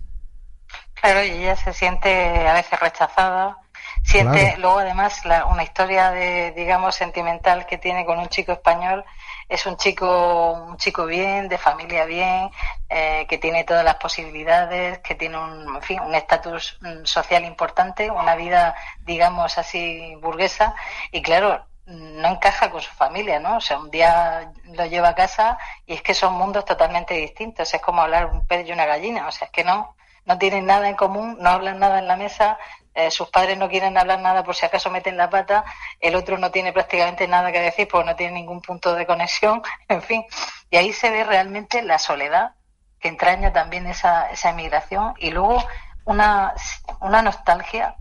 [1.01, 3.57] Claro, y ella se siente a veces rechazada,
[4.03, 9.05] siente luego además una historia de, digamos, sentimental que tiene con un chico español
[9.49, 12.51] es un chico, un chico bien, de familia bien,
[12.87, 17.43] eh, que tiene todas las posibilidades, que tiene un, en fin, un estatus mm, social
[17.43, 20.75] importante, una vida, digamos así, burguesa,
[21.11, 23.57] y claro, no encaja con su familia, ¿no?
[23.57, 25.57] O sea, un día lo lleva a casa
[25.87, 27.73] y es que son mundos totalmente distintos.
[27.73, 29.27] Es como hablar un pez y una gallina.
[29.27, 29.95] O sea, es que no,
[30.29, 32.59] no tienen nada en común, no hablan nada en la mesa,
[32.93, 35.65] eh, sus padres no quieren hablar nada por si acaso meten la pata,
[35.99, 39.63] el otro no tiene prácticamente nada que decir porque no tiene ningún punto de conexión,
[39.89, 40.23] en fin.
[40.69, 42.51] Y ahí se ve realmente la soledad
[42.99, 45.63] que entraña también esa, esa emigración y luego
[46.05, 46.53] una,
[47.01, 47.95] una nostalgia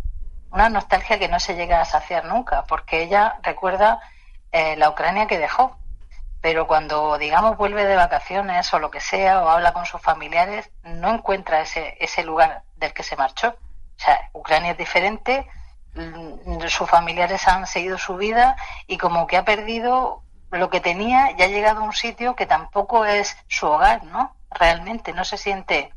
[0.51, 4.01] una nostalgia que no se llega a saciar nunca, porque ella recuerda
[4.53, 5.78] eh, la Ucrania que dejó,
[6.41, 10.71] pero cuando, digamos, vuelve de vacaciones o lo que sea, o habla con sus familiares,
[10.83, 13.49] no encuentra ese, ese lugar del que se marchó.
[13.49, 15.49] O sea, Ucrania es diferente,
[15.95, 21.33] mm, sus familiares han seguido su vida y como que ha perdido lo que tenía
[21.33, 24.37] y ha llegado a un sitio que tampoco es su hogar, ¿no?
[24.51, 25.93] Realmente no se siente,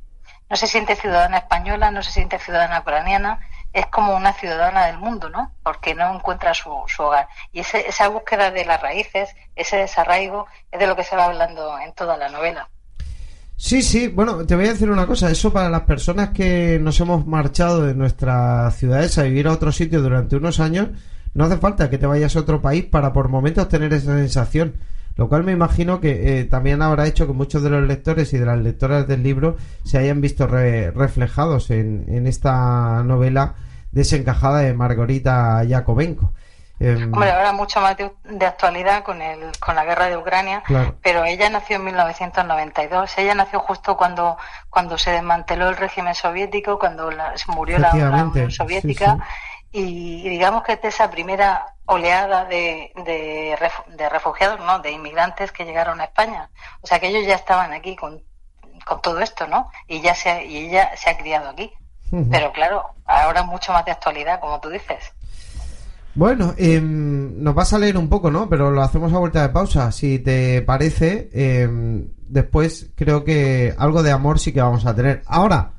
[0.50, 3.40] no se siente ciudadana española, no se siente ciudadana ucraniana
[3.74, 5.52] es como una ciudadana del mundo, ¿no?
[5.64, 6.70] Porque no encuentra su,
[7.00, 7.28] hogar.
[7.52, 11.26] Y ese, esa búsqueda de las raíces, ese desarraigo, es de lo que se va
[11.26, 12.70] hablando en toda la novela.
[13.56, 17.00] Sí, sí, bueno, te voy a decir una cosa, eso para las personas que nos
[17.00, 20.90] hemos marchado de nuestras ciudades a vivir a otro sitio durante unos años,
[21.36, 24.78] no hace falta que te vayas a otro país para por momentos tener esa sensación.
[25.16, 28.38] Lo cual me imagino que eh, también habrá hecho que muchos de los lectores y
[28.38, 33.56] de las lectoras del libro se hayan visto reflejados en, en, esta novela
[33.92, 36.32] desencajada de Margarita Yakovenko.
[36.82, 40.64] Em, Hombre, ahora mucho más de, actualidad con, el, con la guerra de Ucrania,
[41.04, 43.18] pero ella nació en 1992.
[43.20, 44.36] Ella nació justo cuando,
[44.68, 47.12] cuando se desmanteló el régimen soviético, cuando
[47.50, 49.20] murió la, Unión Soviética.
[49.72, 54.80] Y, digamos que esa primera oleada de, de, refugiados, ¿no?
[54.80, 56.50] De inmigrantes que llegaron a España.
[56.82, 58.22] O sea que ellos ya estaban aquí con,
[58.86, 59.70] con todo esto, ¿no?
[59.88, 61.72] Y ya se, y ella se ha criado aquí.
[62.30, 65.14] Pero claro, ahora mucho más de actualidad, como tú dices.
[66.14, 68.50] Bueno, em, nos vas a leer un poco, ¿no?
[68.50, 69.94] Pero lo hacemos a vuelta de pausa.
[69.94, 75.24] Si te parece, em, después creo que algo de amor sí que vamos a tener.
[75.26, 75.72] Ahora,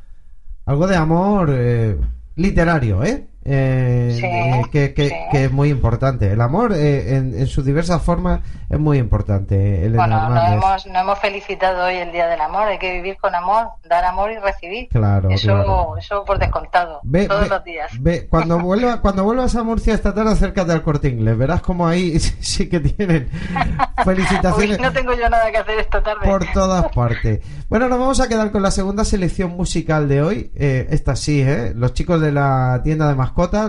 [0.64, 1.98] algo de amor eh,
[2.36, 3.28] literario, ¿eh?
[3.45, 6.30] Eh, eh, que, que, es muy importante.
[6.30, 8.40] El amor eh, en, sus diversas formas
[8.70, 9.90] es muy importante.
[9.95, 12.68] bueno, no hemos, no hemos, felicitado hoy el Día del Amor.
[12.68, 14.88] Hay que vivir con amor, dar amor y recibir.
[14.90, 17.90] Claro, eso, eso por descontado, todos los días.
[18.30, 21.36] cuando, vuelva, cuando vuelvas a Murcia esta tarde, acércate al corte inglés.
[21.36, 23.28] Verás como ahí sí que tienen
[24.05, 24.78] felicitaciones.
[24.78, 26.20] no tengo yo nada que hacer esta tarde.
[26.24, 27.40] Por todas partes.
[27.68, 30.53] Bueno, nos vamos a quedar con la segunda selección musical de hoy.
[30.55, 31.72] esta sí, ¿eh?
[31.74, 33.16] Los chicos de la tienda de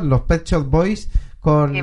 [0.04, 1.10] los Pet Shop Boys,
[1.40, 1.76] con...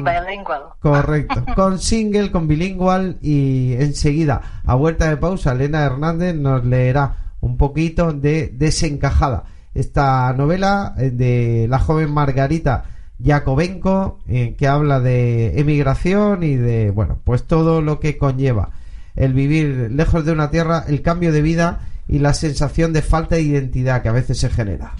[0.81, 1.45] Correcto.
[1.55, 7.57] con single, con bilingüe y enseguida, a vuelta de pausa, Elena Hernández nos leerá un
[7.57, 9.45] poquito de Desencajada.
[9.75, 12.85] Esta novela eh, de la joven Margarita
[13.19, 18.71] Yakovenko, eh, que habla de emigración y de, bueno, pues todo lo que conlleva
[19.17, 23.37] el vivir lejos de una tierra, el cambio de vida y la sensación de falta
[23.37, 24.95] de identidad que a veces se genera.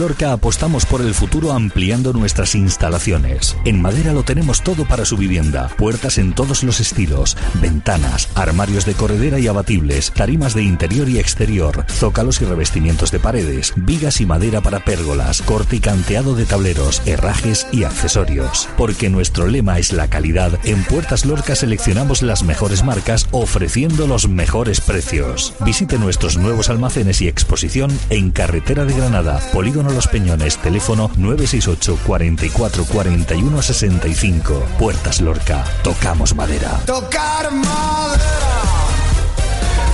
[0.00, 3.54] Lorca apostamos por el futuro ampliando nuestras instalaciones.
[3.66, 5.68] En madera lo tenemos todo para su vivienda.
[5.76, 11.18] Puertas en todos los estilos, ventanas, armarios de corredera y abatibles, tarimas de interior y
[11.18, 16.46] exterior, zócalos y revestimientos de paredes, vigas y madera para pérgolas, corte y canteado de
[16.46, 18.70] tableros, herrajes y accesorios.
[18.78, 24.28] Porque nuestro lema es la calidad, en Puertas Lorca seleccionamos las mejores marcas ofreciendo los
[24.28, 25.52] mejores precios.
[25.60, 31.98] Visite nuestros nuevos almacenes y exposición en Carretera de Granada, Polígono Los Peñones, teléfono 968
[32.06, 34.62] 44 41 65.
[34.78, 36.80] Puertas Lorca, tocamos madera.
[36.86, 38.24] Tocar madera.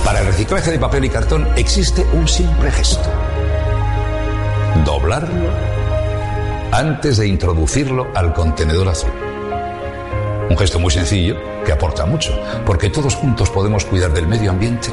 [0.03, 3.09] Para el reciclaje de papel y cartón existe un simple gesto.
[4.85, 5.49] Doblarlo
[6.71, 9.11] antes de introducirlo al contenedor azul.
[10.49, 11.35] Un gesto muy sencillo
[11.65, 14.89] que aporta mucho, porque todos juntos podemos cuidar del medio ambiente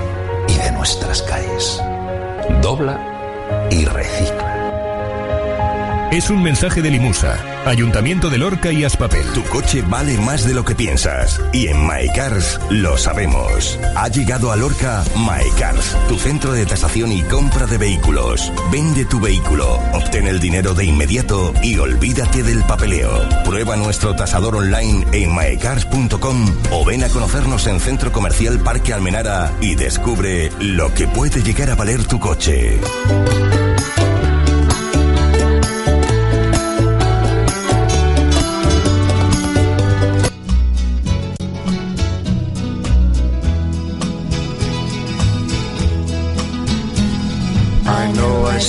[0.49, 1.81] y de nuestras calles.
[2.61, 4.44] Dobla y recicla.
[6.15, 9.27] Es un mensaje de Limusa, Ayuntamiento de Lorca y Aspapel.
[9.33, 13.81] Tu coche vale más de lo que piensas y en MyCars lo sabemos.
[13.97, 18.53] Ha llegado a Lorca MyCars, tu centro de tasación y compra de vehículos.
[18.71, 23.11] Vende tu vehículo, obtén el dinero de inmediato y olvídate del papeleo.
[23.45, 29.51] Prueba nuestro tasador online en mycars.com o ven a conocernos en Centro Comercial Parque Almenara
[29.61, 32.79] y descubre lo que puede llegar a valer tu coche.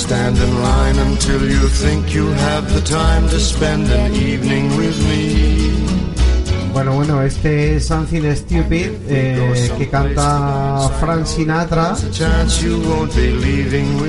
[0.06, 4.96] Stand in line until you think you have the time to spend an evening with
[5.08, 5.72] me.
[6.72, 11.96] Bueno, bueno, este es Something Stupid eh, que canta Frank Sinatra.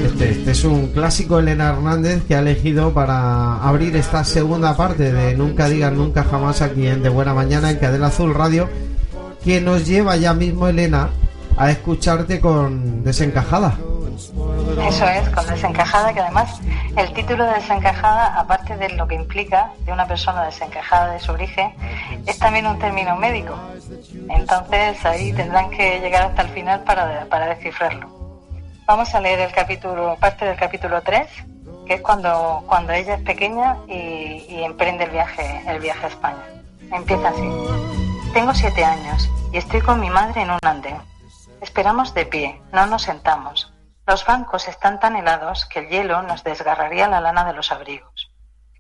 [0.04, 5.12] Este, este es un clásico Elena Hernández que ha elegido para abrir esta segunda parte
[5.12, 8.70] de Nunca digas nunca jamás aquí en De Buena Mañana en Cadena Azul Radio,
[9.44, 11.10] que nos lleva ya mismo Elena
[11.56, 13.80] a escucharte con Desencajada.
[14.18, 16.60] Eso es, con desencajada, que además
[16.96, 21.32] el título de desencajada, aparte de lo que implica de una persona desencajada de su
[21.32, 21.74] origen,
[22.26, 23.56] es también un término médico.
[24.30, 28.10] Entonces ahí tendrán que llegar hasta el final para, para descifrarlo.
[28.88, 31.28] Vamos a leer el capítulo, parte del capítulo 3,
[31.86, 36.10] que es cuando, cuando ella es pequeña y, y emprende el viaje, el viaje a
[36.10, 36.44] España.
[36.92, 37.50] Empieza así.
[38.34, 40.98] Tengo siete años y estoy con mi madre en un andén.
[41.62, 43.72] Esperamos de pie, no nos sentamos.
[44.08, 48.32] Los bancos están tan helados que el hielo nos desgarraría la lana de los abrigos.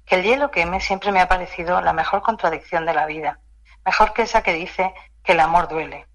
[0.05, 3.41] Que el hielo queme siempre me ha parecido la mejor contradicción de la vida,
[3.85, 4.93] mejor que esa que dice
[5.25, 6.07] que el amor duele.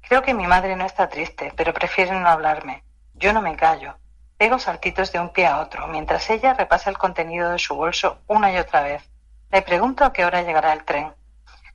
[0.00, 2.84] Creo que mi madre no está triste, pero prefiere no hablarme.
[3.12, 3.98] Yo no me callo.
[4.38, 8.22] Pego saltitos de un pie a otro, mientras ella repasa el contenido de su bolso
[8.28, 9.10] una y otra vez.
[9.50, 11.12] Le pregunto a qué hora llegará el tren,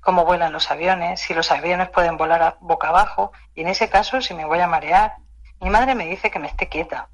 [0.01, 4.21] cómo vuelan los aviones, si los aviones pueden volar boca abajo, y en ese caso
[4.21, 5.17] si me voy a marear,
[5.61, 7.09] mi madre me dice que me esté quieta.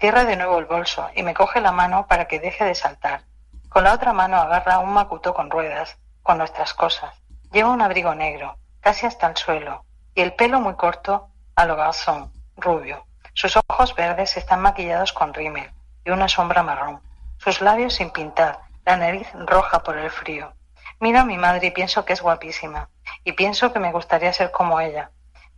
[0.00, 3.22] Cierra de nuevo el bolso y me coge la mano para que deje de saltar.
[3.68, 7.14] Con la otra mano agarra un macuto con ruedas, con nuestras cosas.
[7.52, 9.84] Lleva un abrigo negro, casi hasta el suelo,
[10.14, 13.06] y el pelo muy corto a lo garzón, rubio.
[13.32, 15.70] Sus ojos verdes están maquillados con rímel
[16.04, 17.00] y una sombra marrón.
[17.38, 20.52] Sus labios sin pintar, la nariz roja por el frío.
[21.00, 22.88] Miro a mi madre y pienso que es guapísima,
[23.24, 25.10] y pienso que me gustaría ser como ella,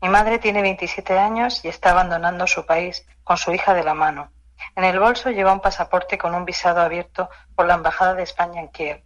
[0.02, 3.94] mi madre tiene 27 años y está abandonando su país con su hija de la
[3.94, 4.30] mano.
[4.74, 8.60] En el bolso lleva un pasaporte con un visado abierto por la Embajada de España
[8.60, 9.02] en Kiev.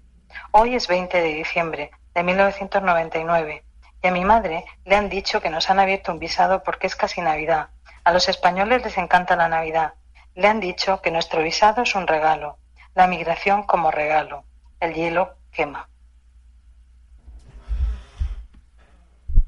[0.51, 3.65] Hoy es 20 de diciembre de 1999
[4.03, 6.97] y a mi madre le han dicho que nos han abierto un visado porque es
[6.97, 7.69] casi Navidad.
[8.03, 9.95] A los españoles les encanta la Navidad.
[10.35, 12.59] Le han dicho que nuestro visado es un regalo,
[12.95, 14.45] la migración como regalo.
[14.81, 15.89] El hielo quema.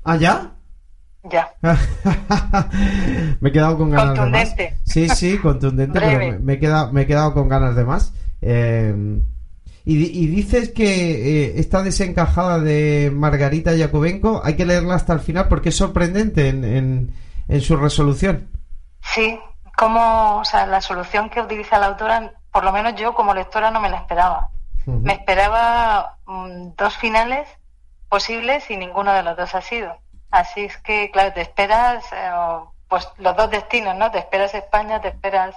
[0.05, 0.51] ¿Allá?
[1.25, 1.55] Ya.
[3.41, 4.55] me he quedado con ganas de más.
[4.85, 8.13] Sí, sí, contundente, pero me, he quedado, me he quedado con ganas de más.
[8.41, 9.21] Eh,
[9.85, 15.21] y, y, dices que eh, esta desencajada de Margarita Yakovenko hay que leerla hasta el
[15.21, 17.15] final porque es sorprendente en, en,
[17.49, 18.49] en su resolución.
[19.03, 19.39] Sí,
[19.77, 23.71] como, o sea, la solución que utiliza la autora, por lo menos yo como lectora
[23.71, 24.51] no me la esperaba.
[24.87, 25.01] Uh -huh.
[25.01, 27.49] Me esperaba um, dos finales
[28.09, 29.97] posibles y ninguno de los dos ha sido.
[30.33, 32.31] Así es que, claro, te esperas eh,
[32.89, 34.11] pues los dos destinos, ¿no?
[34.11, 35.55] Te esperas España, te esperas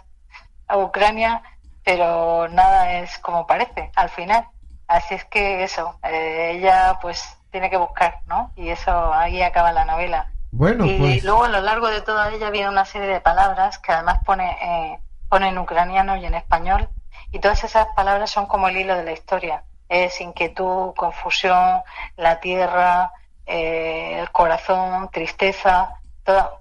[0.67, 1.41] a Ucrania,
[1.83, 4.47] pero nada es como parece al final.
[4.87, 8.51] Así es que eso, eh, ella pues tiene que buscar, ¿no?
[8.57, 10.29] Y eso ahí acaba la novela.
[10.51, 11.23] Bueno, y pues...
[11.23, 14.57] luego a lo largo de toda ella viene una serie de palabras que además pone,
[14.61, 14.99] eh,
[15.29, 16.89] pone en ucraniano y en español
[17.31, 19.63] Y todas esas palabras son como el hilo de la historia.
[19.87, 21.81] Es inquietud, confusión,
[22.17, 23.11] la tierra,
[23.45, 25.89] eh, el corazón, tristeza,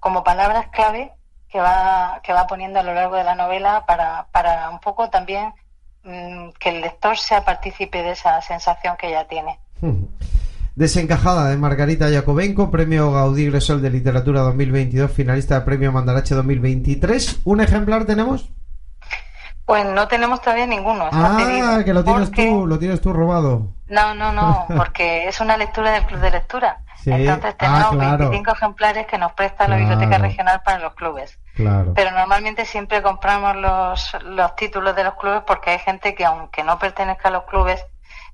[0.01, 1.13] como palabras clave
[1.49, 5.09] que va, que va poniendo a lo largo de la novela para, para un poco
[5.09, 5.53] también
[6.03, 9.59] mm, que el lector sea partícipe de esa sensación que ella tiene.
[10.75, 17.43] Desencajada de Margarita Yacobenco, Premio Gaudí Gresol de Literatura 2022, finalista del Premio Mandarache 2023.
[17.45, 18.51] ¿Un ejemplar tenemos?
[19.67, 21.09] Pues no tenemos todavía ninguno.
[21.11, 23.69] ah, que lo tienes tú, lo tienes tú robado.
[23.89, 26.79] No, no, no, porque es una lectura del Club de Lectura.
[27.07, 31.39] Entonces tenemos ah, 25 ejemplares que nos presta la Biblioteca Regional para los clubes.
[31.55, 36.65] Pero normalmente siempre compramos los, los títulos de los clubes porque hay gente que aunque
[36.65, 37.85] no pertenezca a los clubes,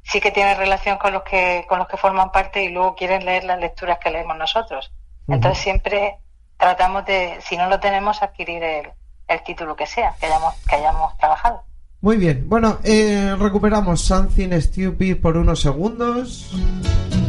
[0.02, 3.24] sí que tiene relación con los que con los que forman parte y luego quieren
[3.24, 4.92] leer las lecturas que leemos nosotros.
[5.28, 6.18] Entonces siempre
[6.56, 8.92] tratamos de, si no lo tenemos, adquirir el,
[9.30, 11.62] el título que sea, que hayamos, que hayamos trabajado.
[12.02, 16.50] Muy bien, bueno, eh, recuperamos Something Stupid por unos segundos.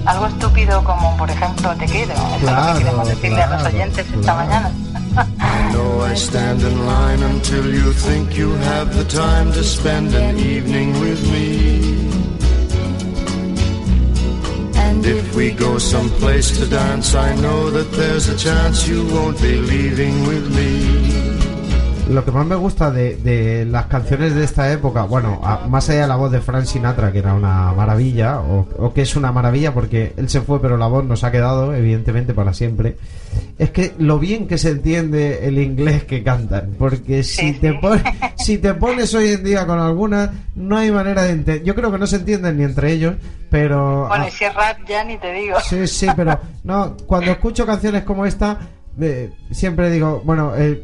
[0.05, 2.13] Algo estúpido como, por ejemplo, te quiero.
[2.13, 4.71] Eso es lo que queremos decirle a los oyentes esta mañana.
[5.13, 10.15] I know I stand in line until you think you have the time to spend
[10.15, 12.09] an evening with me.
[14.75, 19.39] And if we go someplace to dance, I know that there's a chance you won't
[19.41, 21.30] be leaving with me
[22.13, 26.07] lo que más me gusta de, las canciones de esta época, bueno, más allá de
[26.07, 30.13] la voz de Frank Sinatra, que era una maravilla, o, que es una maravilla porque
[30.17, 32.97] él se fue, pero la voz nos ha quedado, evidentemente, para siempre,
[33.57, 36.75] es que lo bien que se entiende el inglés que cantan.
[36.77, 37.79] Porque si, te,
[38.37, 41.63] si te pones hoy en día con algunas, no hay manera de entender.
[41.63, 43.15] Yo creo que no se entienden ni entre ellos,
[43.49, 44.07] pero.
[44.07, 45.57] Bueno, y si es rap, ya ni te digo.
[45.61, 48.59] Sí, sí, pero no, cuando escucho canciones como esta.
[48.99, 50.83] Eh, siempre digo, bueno, eh,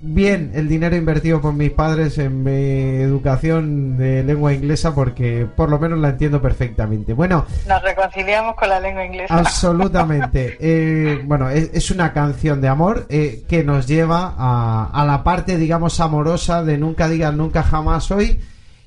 [0.00, 5.68] bien el dinero invertido por mis padres en mi educación de lengua inglesa porque por
[5.68, 7.12] lo menos la entiendo perfectamente.
[7.12, 9.36] Bueno, nos reconciliamos con la lengua inglesa.
[9.36, 10.56] Absolutamente.
[10.70, 15.56] Eh, bueno, es, una canción de amor eh, que nos lleva a, a, la parte,
[15.56, 18.40] digamos, amorosa de Nunca digas nunca jamás hoy.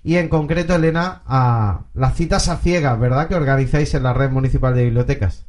[0.03, 3.27] Y en concreto, Elena, a las citas a ciegas, ¿verdad?
[3.27, 5.45] Que organizáis en la red municipal de bibliotecas.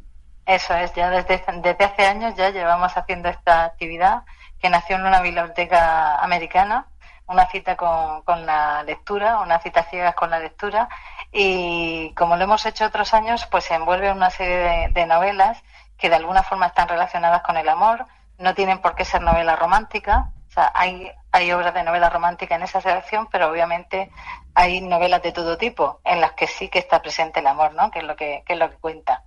[0.46, 4.22] Eso es, ya desde, desde hace años ya llevamos haciendo esta actividad
[4.62, 6.86] que nació en una biblioteca americana,
[7.26, 10.88] una cita con, con la lectura, una cita ciegas con la lectura,
[11.32, 15.60] y como lo hemos hecho otros años, pues se envuelve una serie de, novelas
[15.98, 18.06] que de alguna forma están relacionadas con el amor,
[18.38, 22.54] no tienen por qué ser novela romántica, o sea, hay, hay obras de novela romántica
[22.54, 24.10] en esa selección, pero obviamente
[24.54, 27.90] hay novelas de todo tipo en las que sí que está presente el amor, ¿no?
[27.90, 29.24] Que es lo que, que es lo que cuenta.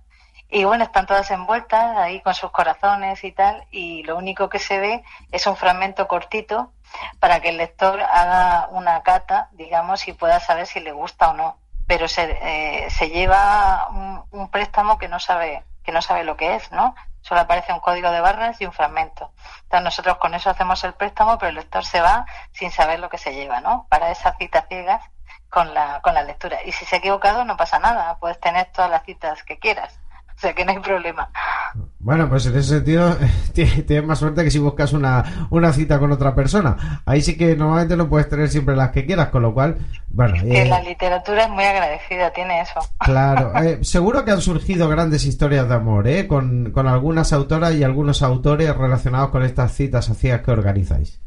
[0.48, 4.58] Y bueno, están todas envueltas ahí con sus corazones y tal, y lo único que
[4.58, 6.72] se ve es un fragmento cortito
[7.18, 11.34] para que el lector haga una cata, digamos, y pueda saber si le gusta o
[11.34, 11.58] no.
[11.88, 16.56] Pero se, eh, se lleva un, préstamo que no sabe que no sabe lo que
[16.56, 16.94] es, ¿no?
[17.20, 19.32] Solo aparece un código de barras y un fragmento.
[19.64, 23.08] Entonces nosotros con eso hacemos el préstamo, pero el lector se va sin saber lo
[23.08, 23.86] que se lleva, ¿no?
[23.88, 25.02] Para esas citas ciegas
[25.48, 26.58] con la, con la lectura.
[26.64, 30.00] Y si se ha equivocado no pasa nada, puedes tener todas las citas que quieras.
[30.36, 31.30] O sea que no hay problema.
[31.98, 33.16] Bueno, pues en ese sentido
[33.52, 37.02] tienes más suerte que si buscas una, una cita con otra persona.
[37.06, 39.78] Ahí sí que normalmente no puedes tener siempre las que quieras, con lo cual,
[40.08, 40.34] bueno.
[40.34, 42.80] que eh, la literatura es muy agradecida, tiene eso.
[42.98, 46.26] Claro, eh, seguro que han surgido grandes historias de amor, ¿eh?
[46.28, 51.20] Con, con algunas autoras y algunos autores relacionados con estas citas hacías que organizáis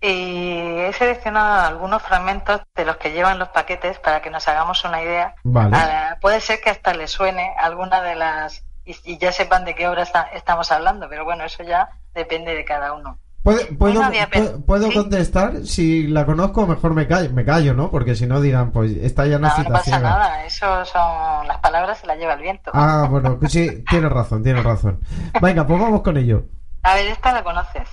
[0.00, 4.84] y he seleccionado algunos fragmentos de los que llevan los paquetes para que nos hagamos
[4.84, 5.34] una idea.
[5.54, 9.86] Ah, puede ser que hasta les suene alguna de las y, ya sepan de qué
[9.86, 13.18] obra estamos hablando, pero bueno, eso ya depende de cada uno.
[13.42, 15.64] ¿Puedo, contestar?
[15.64, 17.90] Si la conozco, mejor me callo, me callo ¿no?
[17.90, 21.98] Porque si no dirán, pues está ya no, no pasa nada, eso son las palabras,
[21.98, 22.70] se las lleva el viento.
[22.74, 25.00] Ah, bueno, sí, tienes razón, tienes razón.
[25.40, 26.44] Venga, pues vamos con ello.
[26.82, 27.88] A ver, esta la conoces.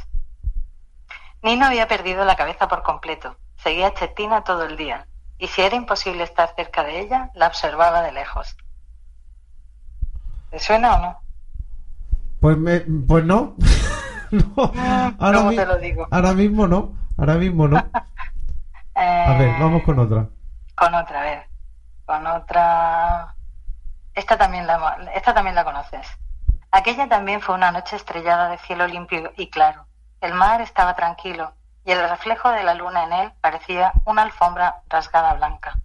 [1.45, 3.37] Nina había perdido la cabeza por completo.
[3.57, 5.05] Seguía a Chetina todo el día,
[5.37, 8.57] y si era imposible estar cerca de ella, la observaba de lejos.
[10.49, 11.19] ¿Te suena o no?
[12.39, 13.53] Pues, me, pues no.
[14.31, 14.71] no.
[14.73, 16.07] Mm, ahora te lo digo?
[16.09, 16.97] Ahora mismo no.
[17.15, 17.77] Ahora mismo no.
[18.95, 20.27] a ver, vamos con otra.
[20.73, 21.43] Con otra, a ver.
[22.07, 23.35] Con otra.
[24.15, 26.07] Esta también la, esta también la conoces.
[26.71, 29.85] Aquella también fue una noche estrellada de cielo limpio y claro
[30.26, 31.53] el mar estaba tranquilo
[31.86, 35.80] y el reflejo de la luna en él parecía una alfombra rasgada blanca.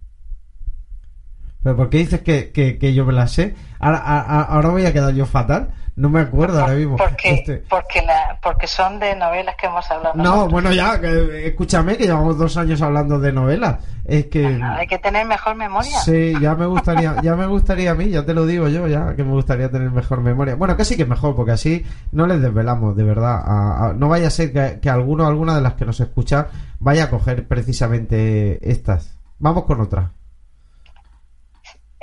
[1.63, 3.55] ¿Pero por qué dices que, que, yo me la sé?
[3.79, 5.69] Ahora, a- ahora voy a quedar yo fatal.
[5.95, 6.95] No me acuerdo ahora mismo.
[6.97, 10.15] Porque, Este- porque, la, porque son de novelas que hemos hablado.
[10.15, 10.51] No, nosotros.
[10.51, 13.77] bueno, ya, que- escúchame, que llevamos dos años hablando de novelas.
[14.05, 14.59] Es que...
[14.63, 15.97] Hay que tener mejor memoria.
[15.99, 19.15] Sí, ya me gustaría, ya me gustaría a mí, ya te lo digo yo, ya
[19.15, 20.55] que me gustaría tener mejor memoria.
[20.55, 23.41] Bueno, casi que mejor, porque así no les desvelamos, de verdad.
[23.45, 26.47] A- a- no vaya a ser que, que alguno, alguna de las que nos escucha,
[26.79, 29.17] vaya a coger precisamente estas.
[29.39, 30.11] Vamos con otra.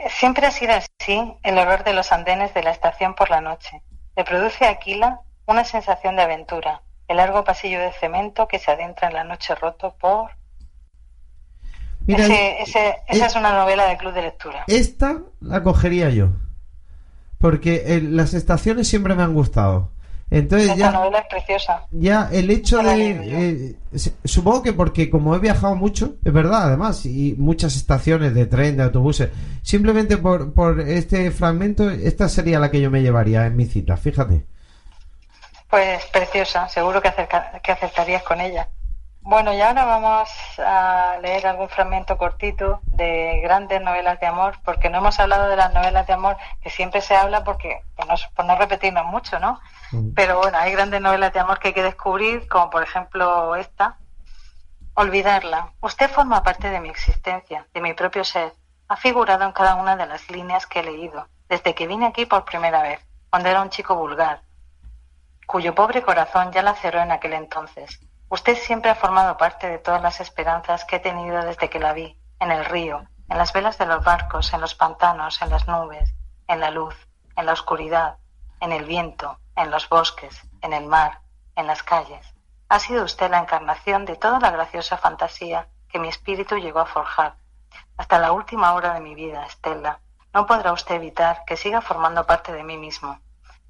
[0.08, 3.82] Siempre ha sido así el olor de los andenes de la estación por la noche.
[4.16, 6.82] Le produce a Aquila una sensación de aventura.
[7.08, 10.30] El largo pasillo de cemento que se adentra en la noche roto por...
[12.06, 14.64] Mira, Ese- ese- esa es una novela de club de lectura.
[14.66, 16.28] esta la cogería yo.
[17.38, 19.90] Porque eh, las estaciones siempre me han gustado.
[20.30, 20.90] Entonces Esta ya...
[20.92, 21.86] novela es preciosa.
[21.90, 23.10] Ya el hecho de...
[23.10, 23.76] eh,
[24.24, 28.76] supongo que porque como he viajado mucho, es verdad, además, y muchas estaciones de tren,
[28.76, 29.30] de autobuses,
[29.62, 33.96] simplemente por, por este fragmento, esta sería la que yo me llevaría en mi cita,
[33.96, 34.44] fíjate.
[35.70, 38.68] Pues preciosa, seguro que, acerca- que acertarías con ella.
[39.28, 44.88] Bueno, y ahora vamos a leer algún fragmento cortito de grandes novelas de amor, porque
[44.88, 48.14] no hemos hablado de las novelas de amor, que siempre se habla porque, por no,
[48.34, 49.60] por no repetirnos mucho, ¿no?
[50.16, 53.98] Pero bueno, hay grandes novelas de amor que hay que descubrir, como por ejemplo esta.
[54.94, 55.74] Olvidarla.
[55.82, 58.54] Usted forma parte de mi existencia, de mi propio ser.
[58.88, 62.24] Ha figurado en cada una de las líneas que he leído, desde que vine aquí
[62.24, 64.40] por primera vez, cuando era un chico vulgar,
[65.46, 68.00] cuyo pobre corazón ya laceró en aquel entonces.
[68.30, 71.94] Usted siempre ha formado parte de todas las esperanzas que he tenido desde que la
[71.94, 75.66] vi, en el río, en las velas de los barcos, en los pantanos, en las
[75.66, 76.14] nubes,
[76.46, 76.94] en la luz,
[77.36, 78.18] en la oscuridad,
[78.60, 81.22] en el viento, en los bosques, en el mar,
[81.56, 82.34] en las calles.
[82.68, 86.86] Ha sido usted la encarnación de toda la graciosa fantasía que mi espíritu llegó a
[86.86, 87.36] forjar.
[87.96, 90.00] Hasta la última hora de mi vida, Estela,
[90.34, 93.20] no podrá usted evitar que siga formando parte de mí mismo,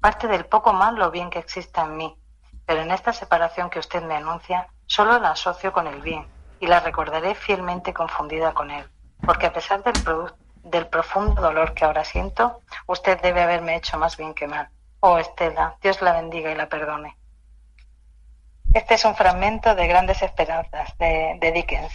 [0.01, 2.17] parte del poco mal o bien que exista en mí,
[2.69, 6.27] pero en esta separación que usted me anuncia, solo la asocio con el bien
[6.59, 8.85] y la recordaré fielmente confundida con él,
[9.25, 9.95] porque a pesar del,
[10.65, 14.69] del profundo dolor que ahora siento, usted debe haberme hecho más bien que mal.
[14.99, 17.17] Oh, Estela, Dios la bendiga y la perdone.
[18.75, 21.93] Este es un fragmento de Grandes Esperanzas de, de Dickens.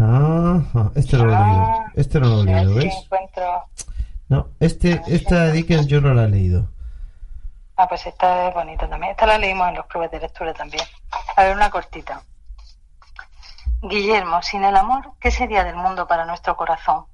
[0.00, 1.84] Ajá, este no lo he leído.
[1.94, 3.08] Este no lo he leído, ¿ves?
[4.28, 6.72] No, este, esta de Dickens yo no la he leído.
[7.82, 9.10] Ah, pues esta es bonita también.
[9.10, 10.84] Esta la leímos en los clubes de lectura también.
[11.34, 12.22] A ver, una cortita.
[13.80, 17.06] Guillermo, sin el amor, ¿qué sería del mundo para nuestro corazón?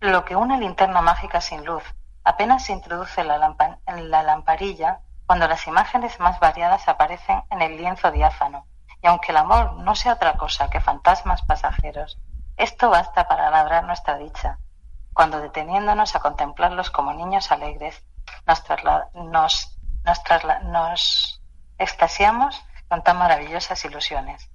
[0.00, 1.84] Lo que una linterna mágica sin luz.
[2.24, 3.54] Apenas se introduce la,
[3.86, 8.66] en la lamparilla cuando las imágenes más variadas aparecen en el lienzo diáfano.
[9.00, 12.18] Y aunque el amor no sea otra cosa que fantasmas pasajeros,
[12.56, 14.58] esto basta para labrar nuestra dicha.
[15.12, 18.02] Cuando deteniéndonos a contemplarlos como niños alegres,
[18.46, 18.64] nos,
[19.14, 19.73] nos,
[20.04, 21.40] nos, trasla- nos
[21.78, 24.50] extasiamos con tan maravillosas ilusiones.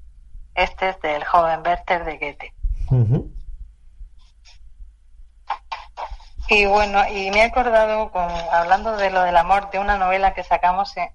[0.55, 2.53] Este es del joven Werther de Goethe.
[6.51, 10.33] Y bueno, y me he acordado, con, hablando de lo del amor, de una novela
[10.33, 11.07] que sacamos en,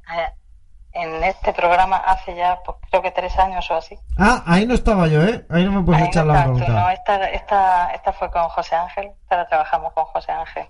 [0.92, 3.98] en este programa hace ya, pues creo que tres años o así.
[4.16, 5.44] Ah, ahí no estaba yo, ¿eh?
[5.50, 6.68] Ahí no me puedes Ahí echar no la bronca.
[6.68, 10.68] no, esta, esta, esta fue con José Ángel, esta la trabajamos con José Ángel.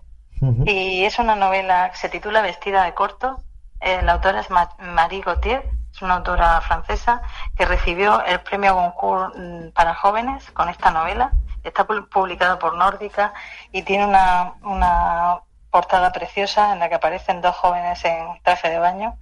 [0.67, 3.43] Y es una novela que se titula Vestida de corto.
[3.85, 7.21] La autora es Ma- Marie Gauthier, es una autora francesa
[7.57, 11.33] que recibió el premio Goncourt mm, para jóvenes con esta novela.
[11.63, 13.33] Está pu- publicado por Nórdica
[13.73, 18.79] y tiene una, una portada preciosa en la que aparecen dos jóvenes en traje de
[18.79, 19.19] baño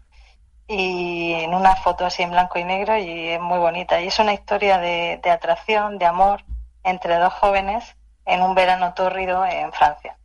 [0.69, 4.01] y en una foto así en blanco y negro y es muy bonita.
[4.01, 6.45] Y es una historia de atracción, de amor
[6.85, 7.97] entre dos jóvenes
[8.27, 10.17] en un verano tórrido en Francia.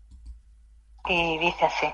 [1.08, 1.94] Y dice así.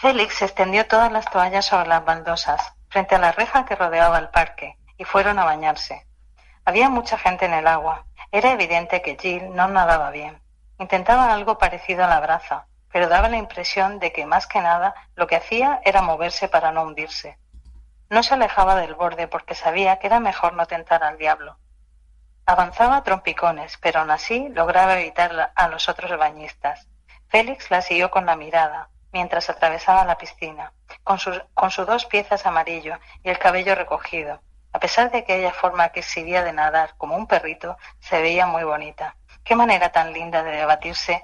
[0.00, 4.28] Félix extendió todas las toallas sobre las baldosas, frente a la reja que rodeaba el
[4.28, 6.06] parque, y fueron a bañarse.
[6.64, 8.06] Había mucha gente en el agua.
[8.30, 10.40] Era evidente que Jill no nadaba bien.
[10.78, 14.94] Intentaba algo parecido a la braza, pero daba la impresión de que más que nada
[15.16, 17.36] lo que hacía era moverse para no hundirse.
[18.08, 21.58] No se alejaba del borde porque sabía que era mejor no tentar al diablo.
[22.46, 26.86] Avanzaba a trompicones, pero aún así lograba evitar a los otros bañistas.
[27.26, 30.72] Félix la siguió con la mirada mientras atravesaba la piscina,
[31.04, 34.40] con, sus, con sus dos piezas amarillo y el cabello recogido.
[34.72, 38.64] A pesar de aquella forma que exhibía de nadar como un perrito, se veía muy
[38.64, 39.16] bonita.
[39.44, 41.22] Qué manera tan linda de debatirse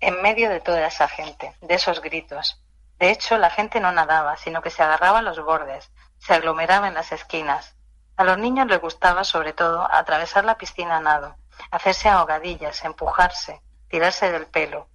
[0.00, 2.62] en medio de toda esa gente, de esos gritos.
[2.98, 6.88] De hecho, la gente no nadaba, sino que se agarraba a los bordes, se aglomeraba
[6.88, 7.76] en las esquinas.
[8.16, 11.36] A los niños les gustaba, sobre todo, atravesar la piscina a nado,
[11.70, 14.88] hacerse ahogadillas, empujarse, tirarse del pelo.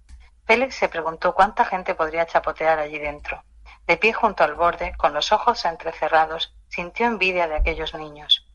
[0.52, 3.42] Félix se preguntó cuánta gente podría chapotear allí dentro.
[3.86, 8.46] De pie junto al borde, con los ojos entrecerrados, sintió envidia de aquellos niños.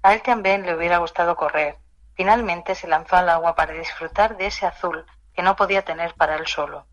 [0.00, 1.76] A él también le hubiera gustado correr.
[2.14, 6.36] Finalmente se lanzó al agua para disfrutar de ese azul que no podía tener para
[6.36, 6.86] él solo.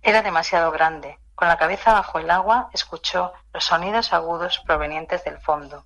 [0.00, 1.18] Era demasiado grande.
[1.34, 5.84] Con la cabeza bajo el agua escuchó los sonidos agudos provenientes del fondo.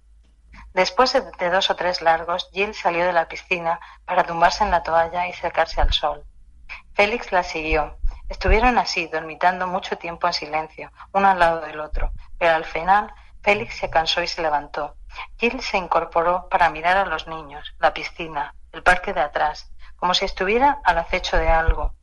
[0.74, 4.84] Después de dos o tres largos, Jill salió de la piscina para tumbarse en la
[4.84, 6.24] toalla y secarse al sol.
[6.94, 7.96] Félix la siguió.
[8.32, 13.12] Estuvieron así, dormitando mucho tiempo en silencio, uno al lado del otro, pero al final
[13.42, 14.96] Félix se cansó y se levantó.
[15.36, 20.14] Jill se incorporó para mirar a los niños, la piscina, el parque de atrás, como
[20.14, 21.94] si estuviera al acecho de algo.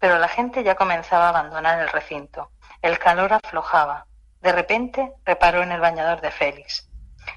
[0.00, 2.50] Pero la gente ya comenzaba a abandonar el recinto.
[2.82, 4.06] El calor aflojaba.
[4.40, 6.90] De repente reparó en el bañador de Félix.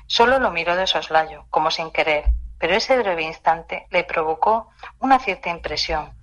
[0.07, 2.25] Solo lo miró de soslayo, como sin querer,
[2.57, 6.18] pero ese breve instante le provocó una cierta impresión.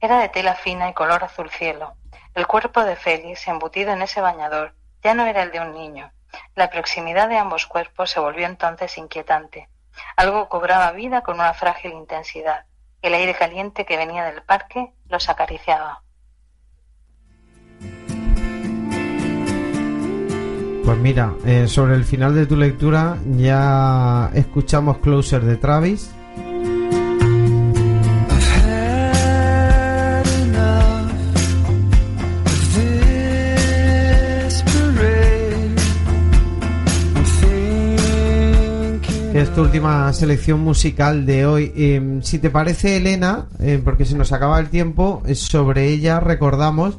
[0.00, 1.94] Era de tela fina y color azul cielo.
[2.34, 6.12] El cuerpo de Félix, embutido en ese bañador, ya no era el de un niño.
[6.54, 9.68] La proximidad de ambos cuerpos se volvió entonces inquietante.
[10.16, 12.66] Algo cobraba vida con una frágil intensidad.
[13.02, 16.02] El aire caliente que venía del parque los acariciaba.
[20.84, 26.14] Pues mira, eh, sobre el final de tu lectura ya escuchamos Closer de Travis
[39.40, 41.72] esta última selección musical de hoy.
[41.76, 46.18] Em, si te parece, Elena, eh, porque se nos acaba el tiempo, eh, sobre ella
[46.18, 46.98] recordamos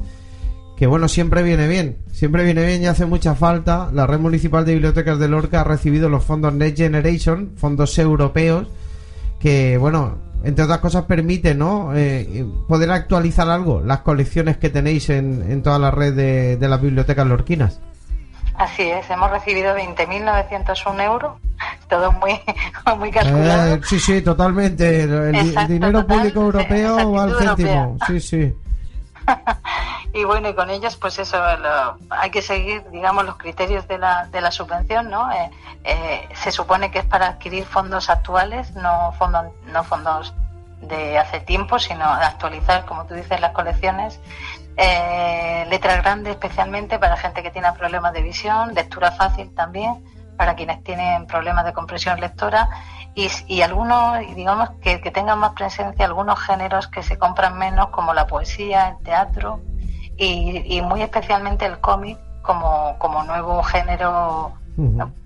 [0.76, 1.98] que, bueno, siempre viene bien.
[2.12, 3.90] Siempre viene bien y hace mucha falta.
[3.92, 8.68] La Red Municipal de Bibliotecas de Lorca ha recibido los fondos Next Generation, fondos europeos,
[9.38, 11.90] que, bueno, entre otras cosas permite, ¿no?
[11.94, 16.68] Eh, poder actualizar algo, las colecciones que tenéis en, en toda la red de, de
[16.68, 17.80] las bibliotecas lorquinas.
[18.60, 21.38] Así es, hemos recibido 20.901 euros,
[21.88, 22.38] todo muy,
[22.98, 23.76] muy calculado.
[23.76, 25.04] Eh, sí, sí, totalmente.
[25.04, 27.96] El, dinero público europeo va al céntimo.
[28.06, 28.54] Sí, sí.
[30.12, 31.42] y bueno, y con ellos, pues eso,
[32.10, 35.32] hay que seguir, digamos, los criterios de la, de la subvención, ¿no?
[35.32, 35.50] Eh,
[35.84, 40.34] eh, se supone que es para adquirir fondos actuales, no fondos, no fondos
[40.82, 44.20] de hace tiempo, sino de actualizar, como tú dices, las colecciones
[44.82, 50.02] eh, letra grande especialmente para gente que tiene problemas de visión, lectura fácil también
[50.38, 52.66] para quienes tienen problemas de compresión lectora.
[53.14, 58.26] Y, algunos, digamos, que, tengan más presencia algunos géneros que se compran menos como la
[58.26, 59.60] poesía, el teatro
[60.16, 64.54] y, muy especialmente el cómic como, como nuevo género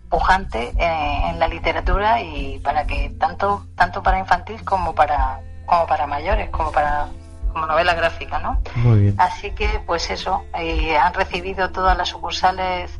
[0.09, 6.07] pujante en, la literatura y para que tanto tanto para infantil como para como para
[6.07, 7.09] mayores como para
[7.55, 8.61] como novela gráfica, ¿no?
[8.74, 9.14] Muy bien.
[9.18, 12.90] Así que, pues eso, eh, han recibido todas las sucursales,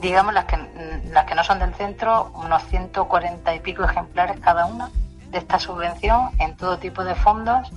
[0.00, 0.58] digamos, las que,
[1.10, 4.90] las que no son del centro, unos 140 y pico ejemplares cada una
[5.30, 7.70] de esta subvención en todo tipo de fondos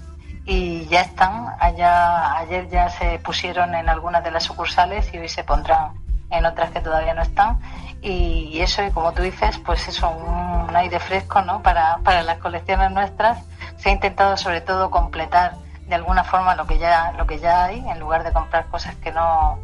[0.46, 5.30] y ya están, allá, ayer ya se pusieron en algunas de las sucursales y hoy
[5.30, 5.94] se pondrán
[6.30, 7.60] en otras que todavía no están
[8.02, 12.38] y eso y como tú dices pues eso un aire fresco no para, para las
[12.38, 13.40] colecciones nuestras
[13.78, 15.56] se ha intentado sobre todo completar
[15.88, 18.96] de alguna forma lo que ya lo que ya hay en lugar de comprar cosas
[18.96, 19.60] que no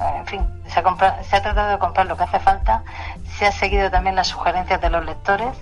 [0.00, 2.82] eh, en fin se ha, se ha tratado de comprar lo que hace falta
[3.38, 5.54] se ha seguido también las sugerencias de los lectores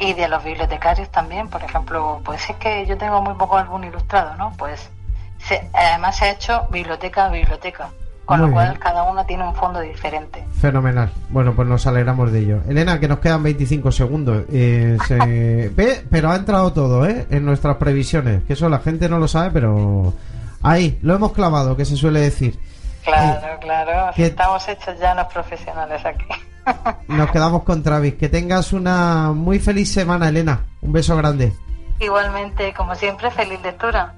[0.00, 1.48] y de los bibliotecarios también.
[1.48, 4.90] Por ejemplo pues es que yo tengo muy poco álbum ilustrado no pues
[5.72, 7.90] además se ha hecho biblioteca a biblioteca
[8.30, 10.44] con lo cual cada uno tiene un fondo diferente.
[10.60, 11.10] Fenomenal.
[11.30, 12.60] Bueno, pues nos alegramos de ello.
[12.68, 14.44] Elena, que nos quedan 25 segundos.
[14.52, 14.96] Eh,
[15.76, 17.26] ve, pero ha entrado todo, ¿eh?
[17.30, 18.44] En nuestras previsiones.
[18.44, 20.14] Que eso la gente no lo sabe, pero
[20.62, 22.56] ahí, lo hemos clavado, que se suele decir.
[23.04, 24.12] Claro, eh, claro.
[24.16, 26.26] Estamos hechos ya los profesionales aquí.
[27.08, 28.14] nos quedamos con Travis.
[28.14, 30.60] Que tengas una muy feliz semana, Elena.
[30.82, 31.52] Un beso grande.
[31.98, 34.14] Igualmente, como siempre, feliz lectura.